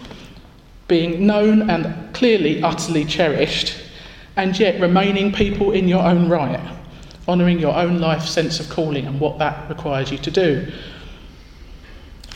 being 0.87 1.27
known 1.27 1.69
and 1.69 2.15
clearly 2.15 2.63
utterly 2.63 3.05
cherished, 3.05 3.77
and 4.37 4.57
yet 4.59 4.81
remaining 4.81 5.33
people 5.33 5.73
in 5.73 5.89
your 5.89 6.05
own 6.05 6.29
right, 6.29 6.61
honouring 7.27 7.59
your 7.59 7.75
own 7.75 7.99
life 7.99 8.23
sense 8.23 8.61
of 8.61 8.69
calling 8.69 9.07
and 9.07 9.19
what 9.19 9.39
that 9.39 9.69
requires 9.69 10.13
you 10.13 10.19
to 10.19 10.31
do. 10.31 10.71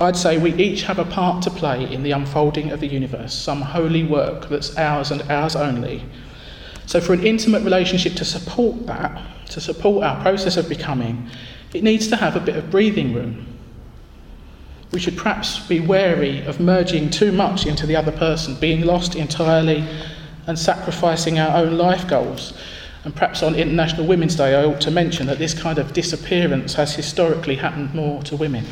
I'd 0.00 0.16
say 0.16 0.38
we 0.38 0.52
each 0.54 0.82
have 0.82 0.98
a 0.98 1.04
part 1.04 1.42
to 1.44 1.50
play 1.50 1.90
in 1.90 2.02
the 2.02 2.10
unfolding 2.10 2.72
of 2.72 2.80
the 2.80 2.88
universe, 2.88 3.32
some 3.32 3.62
holy 3.62 4.02
work 4.02 4.48
that's 4.48 4.76
ours 4.76 5.12
and 5.12 5.22
ours 5.30 5.54
only 5.54 6.02
so, 6.86 7.00
for 7.00 7.12
an 7.12 7.26
intimate 7.26 7.64
relationship 7.64 8.14
to 8.14 8.24
support 8.24 8.86
that, 8.86 9.20
to 9.50 9.60
support 9.60 10.04
our 10.04 10.22
process 10.22 10.56
of 10.56 10.68
becoming, 10.68 11.28
it 11.74 11.82
needs 11.82 12.06
to 12.08 12.16
have 12.16 12.36
a 12.36 12.40
bit 12.40 12.56
of 12.56 12.70
breathing 12.70 13.12
room. 13.12 13.46
We 14.92 15.00
should 15.00 15.16
perhaps 15.16 15.58
be 15.66 15.80
wary 15.80 16.46
of 16.46 16.60
merging 16.60 17.10
too 17.10 17.32
much 17.32 17.66
into 17.66 17.86
the 17.86 17.96
other 17.96 18.12
person, 18.12 18.54
being 18.60 18.82
lost 18.86 19.16
entirely 19.16 19.84
and 20.46 20.56
sacrificing 20.56 21.40
our 21.40 21.56
own 21.56 21.76
life 21.76 22.06
goals. 22.06 22.54
And 23.04 23.14
perhaps 23.14 23.42
on 23.42 23.56
International 23.56 24.06
Women's 24.06 24.36
Day, 24.36 24.54
I 24.54 24.64
ought 24.64 24.80
to 24.82 24.90
mention 24.92 25.26
that 25.26 25.38
this 25.38 25.54
kind 25.54 25.78
of 25.78 25.92
disappearance 25.92 26.74
has 26.74 26.94
historically 26.94 27.56
happened 27.56 27.94
more 27.94 28.22
to 28.24 28.36
women. 28.36 28.64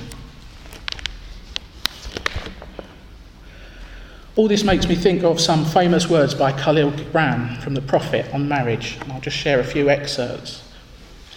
All 4.36 4.48
this 4.48 4.64
makes 4.64 4.88
me 4.88 4.96
think 4.96 5.22
of 5.22 5.40
some 5.40 5.64
famous 5.64 6.10
words 6.10 6.34
by 6.34 6.50
Kahlil 6.50 6.90
Gibran 6.90 7.62
from 7.62 7.74
the 7.74 7.80
Prophet 7.80 8.26
on 8.34 8.48
marriage, 8.48 8.98
and 9.00 9.12
I'll 9.12 9.20
just 9.20 9.36
share 9.36 9.60
a 9.60 9.64
few 9.64 9.88
excerpts. 9.88 10.68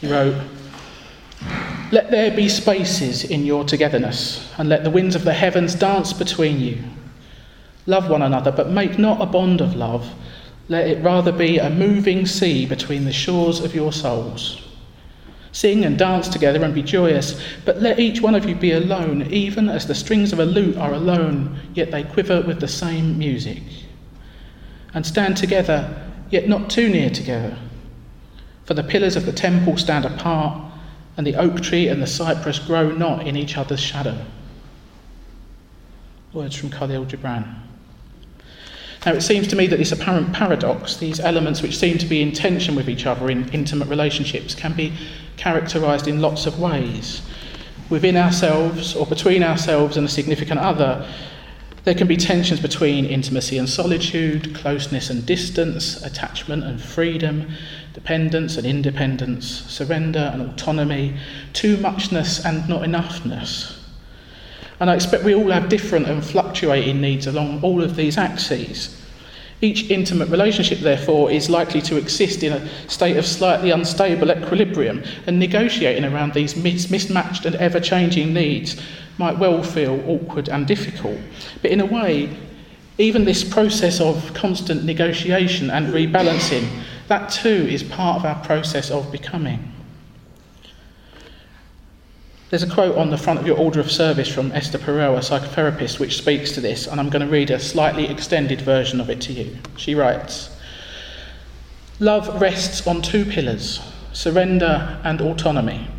He 0.02 0.12
wrote, 0.12 0.36
Let 1.92 2.10
there 2.10 2.36
be 2.36 2.50
spaces 2.50 3.24
in 3.24 3.46
your 3.46 3.64
togetherness, 3.64 4.52
and 4.58 4.68
let 4.68 4.84
the 4.84 4.90
winds 4.90 5.16
of 5.16 5.26
the 5.26 5.34
heavens 5.34 5.76
dance 5.76 6.12
between 6.12 6.60
you. 6.60 6.80
Love 7.86 8.10
one 8.10 8.24
another, 8.24 8.52
but 8.52 8.72
make 8.72 8.98
not 8.98 9.22
a 9.22 9.28
bond 9.28 9.62
of 9.62 9.76
love. 9.76 10.12
Let 10.68 10.88
it 10.88 11.04
rather 11.04 11.32
be 11.32 11.60
a 11.60 11.70
moving 11.70 12.26
sea 12.26 12.66
between 12.66 13.06
the 13.06 13.14
shores 13.14 13.60
of 13.60 13.76
your 13.76 13.94
souls. 13.94 14.67
Sing 15.58 15.86
and 15.86 15.98
dance 15.98 16.28
together 16.28 16.64
and 16.64 16.76
be 16.76 16.84
joyous, 16.84 17.42
but 17.66 17.82
let 17.82 18.00
each 18.00 18.22
one 18.22 18.36
of 18.36 18.48
you 18.48 18.54
be 18.54 18.74
alone, 18.74 19.24
even 19.32 19.70
as 19.70 19.88
the 19.88 19.96
strings 19.96 20.32
of 20.32 20.38
a 20.38 20.46
lute 20.46 20.78
are 20.78 20.94
alone, 20.94 21.60
yet 21.74 21.90
they 21.90 22.04
quiver 22.04 22.44
with 22.44 22.60
the 22.60 22.68
same 22.68 23.18
music. 23.18 23.64
And 24.94 25.04
stand 25.04 25.36
together, 25.36 26.12
yet 26.30 26.48
not 26.48 26.70
too 26.70 26.90
near 26.90 27.10
together. 27.10 27.58
For 28.66 28.76
the 28.76 28.84
pillars 28.84 29.16
of 29.16 29.26
the 29.26 29.32
temple 29.32 29.78
stand 29.78 30.06
apart, 30.06 30.62
and 31.18 31.26
the 31.26 31.34
oak 31.34 31.62
tree 31.62 31.88
and 31.88 32.04
the 32.04 32.06
cypress 32.06 32.60
grow 32.60 32.92
not 32.92 33.26
in 33.26 33.36
each 33.36 33.58
other's 33.58 33.80
shadow. 33.80 34.28
Words 36.34 36.56
from 36.56 36.70
Kahlil 36.70 37.10
Gibran. 37.10 37.67
Now, 39.08 39.14
it 39.14 39.22
seems 39.22 39.48
to 39.48 39.56
me 39.56 39.68
that 39.68 39.78
this 39.78 39.94
apparent 39.94 40.34
paradox, 40.34 40.98
these 40.98 41.22
elements 41.22 41.62
which 41.62 41.78
seem 41.78 41.98
to 41.98 42.06
be 42.06 42.22
in 42.22 42.34
tension 42.34 42.76
with 42.76 42.90
each 42.90 43.06
other 43.06 43.30
in 43.30 43.48
intimate 43.52 43.88
relationships, 43.88 44.54
can 44.54 44.74
be 44.74 44.92
characterized 45.38 46.10
in 46.10 46.20
lots 46.22 46.46
of 46.46 46.60
ways. 46.60 47.22
Within 47.90 48.18
ourselves 48.18 48.98
or 48.98 49.06
between 49.06 49.44
ourselves 49.44 49.96
and 49.96 50.06
a 50.06 50.10
significant 50.10 50.60
other, 50.60 51.08
there 51.86 51.96
can 51.96 52.08
be 52.08 52.18
tensions 52.18 52.60
between 52.60 53.06
intimacy 53.06 53.58
and 53.58 53.70
solitude, 53.70 54.54
closeness 54.54 55.10
and 55.10 55.26
distance, 55.26 56.04
attachment 56.04 56.66
and 56.66 56.82
freedom, 56.82 57.50
dependence 57.94 58.58
and 58.58 58.68
independence, 58.68 59.48
surrender 59.48 60.32
and 60.34 60.42
autonomy, 60.42 61.18
too 61.54 61.78
muchness 61.78 62.44
and 62.44 62.68
not 62.68 62.82
enoughness. 62.82 63.77
And 64.80 64.90
I 64.90 64.96
expect 64.96 65.24
we 65.24 65.34
all 65.34 65.52
have 65.52 65.70
different 65.70 66.08
and 66.08 66.24
fluctuating 66.24 67.02
needs 67.02 67.28
along 67.28 67.62
all 67.64 67.84
of 67.84 67.96
these 67.96 68.18
axes. 68.18 68.94
Each 69.60 69.90
intimate 69.90 70.30
relationship, 70.30 70.80
therefore, 70.80 71.32
is 71.32 71.50
likely 71.50 71.82
to 71.82 71.98
exist 71.98 72.44
in 72.44 72.54
a 72.54 72.68
state 72.88 73.18
of 73.18 73.26
slightly 73.26 73.72
unstable 73.72 74.32
equilibrium, 74.32 75.04
and 75.26 75.40
negotiating 75.40 76.06
around 76.06 76.36
these 76.36 76.56
mismatched 76.56 77.46
and 77.46 77.56
ever 77.56 77.80
changing 77.80 78.34
needs 78.36 78.80
might 79.18 79.40
well 79.40 79.64
feel 79.64 80.00
awkward 80.08 80.48
and 80.48 80.68
difficult. 80.68 81.18
But 81.64 81.72
in 81.72 81.80
a 81.80 81.86
way, 81.88 82.30
even 83.00 83.26
this 83.26 83.44
process 83.44 84.00
of 84.00 84.32
constant 84.36 84.84
negotiation 84.84 85.72
and 85.72 85.88
rebalancing, 85.88 86.68
that 87.08 87.32
too 87.32 87.50
is 87.50 87.82
part 87.82 88.18
of 88.18 88.26
our 88.26 88.44
process 88.46 88.92
of 88.92 89.12
becoming. 89.12 89.74
There's 92.50 92.64
a 92.64 92.70
quote 92.70 92.96
on 92.96 93.10
the 93.10 93.18
front 93.18 93.40
of 93.40 93.46
your 93.46 93.58
order 93.58 93.82
of 93.82 93.92
service 93.92 94.34
from 94.34 94.54
Esther 94.54 94.78
Perel, 94.78 95.18
a 95.18 95.20
psychotherapist, 95.20 96.00
which 96.00 96.18
speaks 96.18 96.54
to 96.54 96.62
this, 96.62 96.88
and 96.88 96.98
I'm 96.98 97.10
going 97.10 97.26
to 97.26 97.32
read 97.32 97.52
a 97.52 97.60
slightly 97.60 98.08
extended 98.08 98.62
version 98.62 99.02
of 99.02 99.10
it 99.10 99.20
to 99.22 99.34
you. 99.34 99.58
She 99.76 99.94
writes 99.96 100.50
Love 102.00 102.40
rests 102.40 102.88
on 102.88 103.02
two 103.02 103.26
pillars 103.26 103.82
surrender 104.14 104.98
and 105.04 105.20
autonomy. 105.20 105.90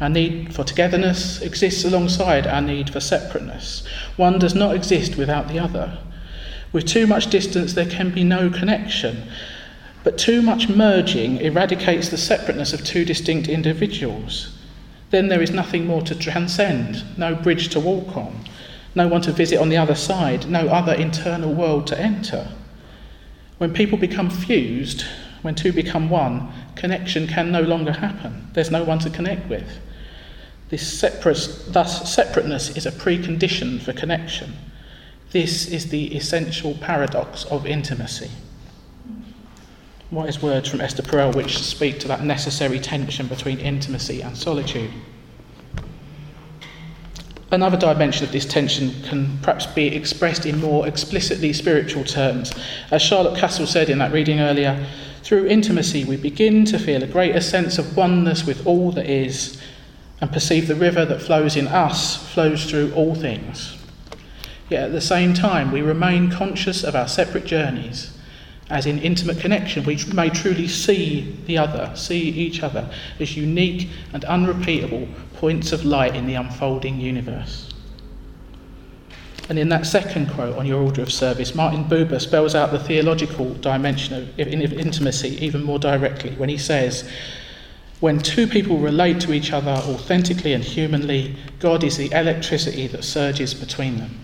Our 0.00 0.08
need 0.08 0.54
for 0.54 0.64
togetherness 0.64 1.42
exists 1.42 1.84
alongside 1.84 2.46
our 2.46 2.62
need 2.62 2.88
for 2.88 3.00
separateness. 3.00 3.86
One 4.16 4.38
does 4.38 4.54
not 4.54 4.74
exist 4.74 5.16
without 5.16 5.48
the 5.48 5.58
other. 5.58 5.98
With 6.72 6.86
too 6.86 7.06
much 7.06 7.28
distance, 7.28 7.74
there 7.74 7.86
can 7.86 8.10
be 8.10 8.24
no 8.24 8.48
connection. 8.48 9.24
But 10.02 10.16
too 10.16 10.40
much 10.40 10.68
merging 10.70 11.38
eradicates 11.38 12.08
the 12.08 12.16
separateness 12.16 12.72
of 12.72 12.84
two 12.84 13.04
distinct 13.04 13.48
individuals. 13.48 14.57
Then 15.10 15.28
there 15.28 15.42
is 15.42 15.50
nothing 15.50 15.86
more 15.86 16.02
to 16.02 16.14
transcend, 16.14 17.04
no 17.18 17.34
bridge 17.34 17.68
to 17.70 17.80
walk 17.80 18.16
on, 18.16 18.44
no 18.94 19.08
one 19.08 19.22
to 19.22 19.32
visit 19.32 19.58
on 19.58 19.68
the 19.68 19.76
other 19.76 19.94
side, 19.94 20.48
no 20.50 20.68
other 20.68 20.92
internal 20.92 21.52
world 21.52 21.86
to 21.88 22.00
enter. 22.00 22.48
When 23.58 23.72
people 23.72 23.98
become 23.98 24.30
fused, 24.30 25.04
when 25.42 25.54
two 25.54 25.72
become 25.72 26.10
one, 26.10 26.52
connection 26.76 27.26
can 27.26 27.50
no 27.50 27.62
longer 27.62 27.92
happen. 27.92 28.48
There's 28.52 28.70
no 28.70 28.84
one 28.84 28.98
to 29.00 29.10
connect 29.10 29.48
with. 29.48 29.80
This 30.68 30.86
separate, 30.86 31.48
thus, 31.68 32.12
separateness 32.12 32.76
is 32.76 32.84
a 32.84 32.92
precondition 32.92 33.80
for 33.80 33.92
connection. 33.92 34.54
This 35.30 35.66
is 35.66 35.88
the 35.88 36.14
essential 36.14 36.74
paradox 36.74 37.44
of 37.46 37.66
intimacy. 37.66 38.30
Wise 40.10 40.40
words 40.40 40.70
from 40.70 40.80
Esther 40.80 41.02
Perel 41.02 41.34
which 41.34 41.58
speak 41.58 42.00
to 42.00 42.08
that 42.08 42.24
necessary 42.24 42.80
tension 42.80 43.26
between 43.26 43.58
intimacy 43.58 44.22
and 44.22 44.34
solitude. 44.34 44.90
Another 47.50 47.76
dimension 47.76 48.24
of 48.24 48.32
this 48.32 48.46
tension 48.46 48.94
can 49.02 49.38
perhaps 49.42 49.66
be 49.66 49.86
expressed 49.88 50.46
in 50.46 50.60
more 50.60 50.88
explicitly 50.88 51.52
spiritual 51.52 52.04
terms. 52.04 52.52
As 52.90 53.02
Charlotte 53.02 53.38
Kasl 53.38 53.66
said 53.66 53.90
in 53.90 53.98
that 53.98 54.12
reading 54.12 54.40
earlier, 54.40 54.86
through 55.22 55.46
intimacy 55.46 56.06
we 56.06 56.16
begin 56.16 56.64
to 56.66 56.78
feel 56.78 57.02
a 57.02 57.06
greater 57.06 57.40
sense 57.42 57.76
of 57.76 57.94
oneness 57.94 58.46
with 58.46 58.66
all 58.66 58.90
that 58.92 59.10
is 59.10 59.60
and 60.22 60.32
perceive 60.32 60.68
the 60.68 60.74
river 60.74 61.04
that 61.04 61.20
flows 61.20 61.54
in 61.54 61.68
us 61.68 62.16
flows 62.32 62.64
through 62.64 62.94
all 62.94 63.14
things. 63.14 63.76
Yet 64.70 64.84
at 64.84 64.92
the 64.92 65.02
same 65.02 65.34
time, 65.34 65.70
we 65.70 65.82
remain 65.82 66.30
conscious 66.30 66.82
of 66.82 66.96
our 66.96 67.08
separate 67.08 67.44
journeys 67.44 68.17
as 68.70 68.84
in 68.86 68.98
intimate 68.98 69.40
connection, 69.40 69.84
we 69.84 69.98
may 70.12 70.28
truly 70.28 70.68
see 70.68 71.36
the 71.46 71.56
other, 71.56 71.90
see 71.94 72.20
each 72.20 72.62
other 72.62 72.88
as 73.18 73.36
unique 73.36 73.88
and 74.12 74.24
unrepeatable 74.26 75.08
points 75.34 75.72
of 75.72 75.84
light 75.84 76.14
in 76.14 76.26
the 76.26 76.34
unfolding 76.34 77.00
universe. 77.00 77.72
And 79.48 79.58
in 79.58 79.70
that 79.70 79.86
second 79.86 80.30
quote 80.30 80.56
on 80.58 80.66
your 80.66 80.82
order 80.82 81.00
of 81.00 81.10
service, 81.10 81.54
Martin 81.54 81.84
Buber 81.84 82.20
spells 82.20 82.54
out 82.54 82.70
the 82.70 82.78
theological 82.78 83.54
dimension 83.54 84.28
of 84.38 84.38
intimacy 84.38 85.42
even 85.42 85.62
more 85.62 85.78
directly 85.78 86.32
when 86.32 86.50
he 86.50 86.58
says, 86.58 87.10
When 88.00 88.18
two 88.18 88.46
people 88.46 88.76
relate 88.76 89.20
to 89.22 89.32
each 89.32 89.52
other 89.52 89.70
authentically 89.70 90.52
and 90.52 90.62
humanly, 90.62 91.36
God 91.60 91.82
is 91.82 91.96
the 91.96 92.12
electricity 92.12 92.88
that 92.88 93.04
surges 93.04 93.54
between 93.54 93.96
them. 93.96 94.20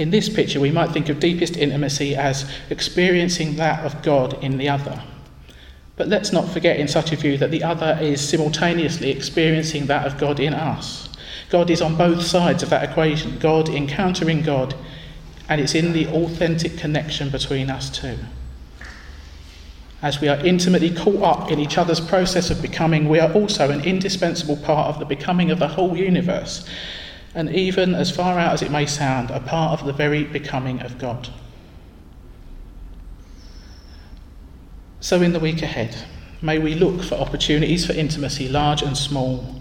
In 0.00 0.08
this 0.08 0.30
picture, 0.30 0.60
we 0.60 0.70
might 0.70 0.92
think 0.92 1.10
of 1.10 1.20
deepest 1.20 1.58
intimacy 1.58 2.16
as 2.16 2.50
experiencing 2.70 3.56
that 3.56 3.84
of 3.84 4.00
God 4.02 4.42
in 4.42 4.56
the 4.56 4.66
other. 4.66 5.02
But 5.96 6.08
let's 6.08 6.32
not 6.32 6.48
forget, 6.48 6.80
in 6.80 6.88
such 6.88 7.12
a 7.12 7.16
view, 7.16 7.36
that 7.36 7.50
the 7.50 7.62
other 7.62 7.98
is 8.00 8.26
simultaneously 8.26 9.10
experiencing 9.10 9.84
that 9.88 10.06
of 10.06 10.16
God 10.16 10.40
in 10.40 10.54
us. 10.54 11.10
God 11.50 11.68
is 11.68 11.82
on 11.82 11.98
both 11.98 12.22
sides 12.22 12.62
of 12.62 12.70
that 12.70 12.88
equation 12.88 13.38
God 13.40 13.68
encountering 13.68 14.40
God, 14.40 14.74
and 15.50 15.60
it's 15.60 15.74
in 15.74 15.92
the 15.92 16.06
authentic 16.06 16.78
connection 16.78 17.28
between 17.28 17.68
us 17.68 17.90
two. 17.90 18.16
As 20.00 20.18
we 20.18 20.28
are 20.28 20.42
intimately 20.46 20.94
caught 20.94 21.22
up 21.22 21.50
in 21.50 21.60
each 21.60 21.76
other's 21.76 22.00
process 22.00 22.48
of 22.48 22.62
becoming, 22.62 23.06
we 23.06 23.20
are 23.20 23.30
also 23.34 23.68
an 23.68 23.82
indispensable 23.82 24.56
part 24.56 24.88
of 24.88 24.98
the 24.98 25.04
becoming 25.04 25.50
of 25.50 25.58
the 25.58 25.68
whole 25.68 25.94
universe 25.94 26.66
and 27.34 27.54
even, 27.54 27.94
as 27.94 28.10
far 28.10 28.38
out 28.38 28.52
as 28.52 28.62
it 28.62 28.70
may 28.70 28.86
sound, 28.86 29.30
a 29.30 29.40
part 29.40 29.78
of 29.78 29.86
the 29.86 29.92
very 29.92 30.24
becoming 30.24 30.80
of 30.80 30.98
God. 30.98 31.28
So, 35.00 35.22
in 35.22 35.32
the 35.32 35.40
week 35.40 35.62
ahead, 35.62 35.96
may 36.42 36.58
we 36.58 36.74
look 36.74 37.02
for 37.02 37.14
opportunities 37.14 37.86
for 37.86 37.92
intimacy, 37.92 38.48
large 38.48 38.82
and 38.82 38.96
small, 38.96 39.60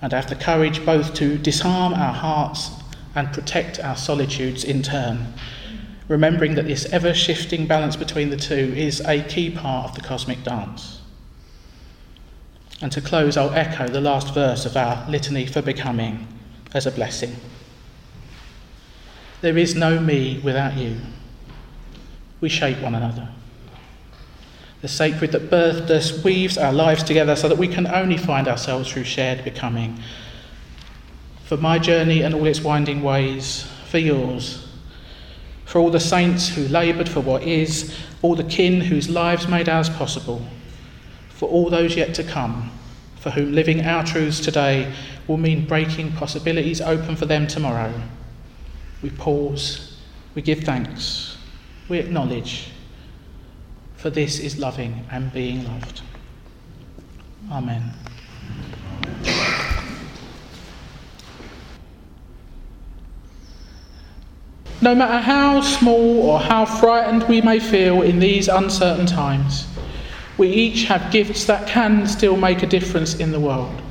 and 0.00 0.12
have 0.12 0.28
the 0.28 0.36
courage 0.36 0.84
both 0.86 1.12
to 1.14 1.36
disarm 1.38 1.92
our 1.92 2.14
hearts 2.14 2.70
and 3.16 3.32
protect 3.32 3.80
our 3.80 3.96
solitudes 3.96 4.62
in 4.62 4.82
turn, 4.82 5.34
remembering 6.06 6.54
that 6.54 6.66
this 6.66 6.86
ever 6.92 7.12
shifting 7.12 7.66
balance 7.66 7.96
between 7.96 8.30
the 8.30 8.36
two 8.36 8.72
is 8.76 9.00
a 9.00 9.22
key 9.24 9.50
part 9.50 9.90
of 9.90 9.96
the 9.96 10.00
cosmic 10.00 10.42
dance. 10.44 11.00
And 12.80 12.92
to 12.92 13.00
close, 13.00 13.36
I'll 13.36 13.52
echo 13.52 13.88
the 13.88 14.00
last 14.00 14.32
verse 14.32 14.64
of 14.64 14.76
our 14.76 15.08
litany 15.10 15.46
for 15.46 15.60
becoming 15.60 16.26
as 16.74 16.86
a 16.86 16.90
blessing. 16.90 17.36
There 19.40 19.56
is 19.56 19.74
no 19.74 19.98
me 19.98 20.40
without 20.44 20.76
you. 20.76 20.98
We 22.40 22.48
shape 22.48 22.80
one 22.80 22.94
another. 22.94 23.28
The 24.82 24.88
sacred 24.88 25.32
that 25.32 25.50
birthed 25.50 25.90
us 25.90 26.24
weaves 26.24 26.56
our 26.56 26.72
lives 26.72 27.02
together 27.02 27.36
so 27.36 27.48
that 27.48 27.58
we 27.58 27.68
can 27.68 27.86
only 27.86 28.16
find 28.16 28.48
ourselves 28.48 28.90
through 28.90 29.04
shared 29.04 29.44
becoming. 29.44 29.98
For 31.44 31.56
my 31.56 31.78
journey 31.78 32.22
and 32.22 32.34
all 32.34 32.46
its 32.46 32.62
winding 32.62 33.02
ways, 33.02 33.66
for 33.88 33.98
yours, 33.98 34.68
for 35.66 35.80
all 35.80 35.90
the 35.90 36.00
saints 36.00 36.48
who 36.48 36.66
laboured 36.68 37.08
for 37.08 37.20
what 37.20 37.42
is, 37.42 37.94
all 38.22 38.34
the 38.34 38.44
kin 38.44 38.80
whose 38.80 39.08
lives 39.08 39.48
made 39.48 39.68
ours 39.68 39.90
possible, 39.90 40.46
for 41.28 41.48
all 41.48 41.68
those 41.68 41.96
yet 41.96 42.14
to 42.14 42.24
come, 42.24 42.70
for 43.20 43.30
whom 43.30 43.52
living 43.52 43.84
our 43.84 44.02
truths 44.02 44.40
today 44.40 44.92
will 45.28 45.36
mean 45.36 45.66
breaking 45.66 46.10
possibilities 46.12 46.80
open 46.80 47.14
for 47.14 47.26
them 47.26 47.46
tomorrow. 47.46 47.92
We 49.02 49.10
pause, 49.10 49.98
we 50.34 50.42
give 50.42 50.60
thanks, 50.60 51.36
we 51.88 51.98
acknowledge, 51.98 52.70
for 53.96 54.08
this 54.08 54.38
is 54.38 54.58
loving 54.58 55.04
and 55.10 55.30
being 55.32 55.64
loved. 55.64 56.00
Amen. 57.52 57.92
No 64.82 64.94
matter 64.94 65.18
how 65.18 65.60
small 65.60 66.22
or 66.22 66.40
how 66.40 66.64
frightened 66.64 67.24
we 67.24 67.42
may 67.42 67.60
feel 67.60 68.00
in 68.00 68.18
these 68.18 68.48
uncertain 68.48 69.04
times, 69.04 69.66
we 70.40 70.48
each 70.48 70.84
have 70.84 71.12
gifts 71.12 71.44
that 71.44 71.68
can 71.68 72.06
still 72.06 72.34
make 72.34 72.62
a 72.62 72.66
difference 72.66 73.16
in 73.16 73.30
the 73.30 73.38
world. 73.38 73.82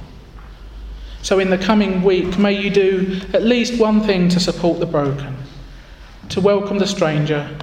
So, 1.22 1.38
in 1.38 1.52
the 1.52 1.60
coming 1.60 2.02
week, 2.02 2.40
may 2.40 2.60
you 2.60 2.72
do 2.72 3.22
at 3.36 3.44
least 3.44 3.80
one 3.80 4.02
thing 4.02 4.30
to 4.30 4.40
support 4.40 4.80
the 4.80 4.88
broken, 4.88 5.38
to 6.30 6.42
welcome 6.42 6.80
the 6.80 6.88
stranger, 6.88 7.56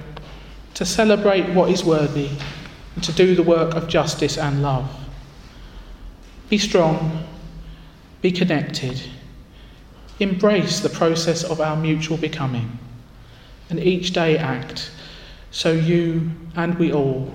to 0.75 0.85
celebrate 0.85 1.53
what 1.53 1.69
is 1.69 1.83
worthy, 1.83 2.29
and 2.95 3.03
to 3.03 3.11
do 3.11 3.35
the 3.35 3.43
work 3.43 3.75
of 3.75 3.89
justice 3.89 4.37
and 4.37 4.61
love. 4.61 4.89
Be 6.47 6.57
strong, 6.57 7.25
be 8.21 8.31
connected, 8.31 9.03
embrace 10.21 10.79
the 10.79 10.89
process 10.89 11.43
of 11.43 11.59
our 11.59 11.75
mutual 11.75 12.15
becoming, 12.15 12.79
and 13.69 13.81
each 13.81 14.13
day 14.13 14.37
act 14.37 14.91
so 15.51 15.73
you 15.73 16.31
and 16.55 16.79
we 16.79 16.93
all 16.93 17.33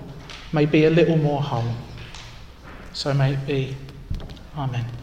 may 0.53 0.67
be 0.67 0.85
a 0.85 0.91
little 0.91 1.17
more 1.17 1.43
whole. 1.43 1.75
So 2.93 3.15
may 3.15 3.33
it 3.35 3.47
be. 3.47 3.77
Amen. 4.57 5.02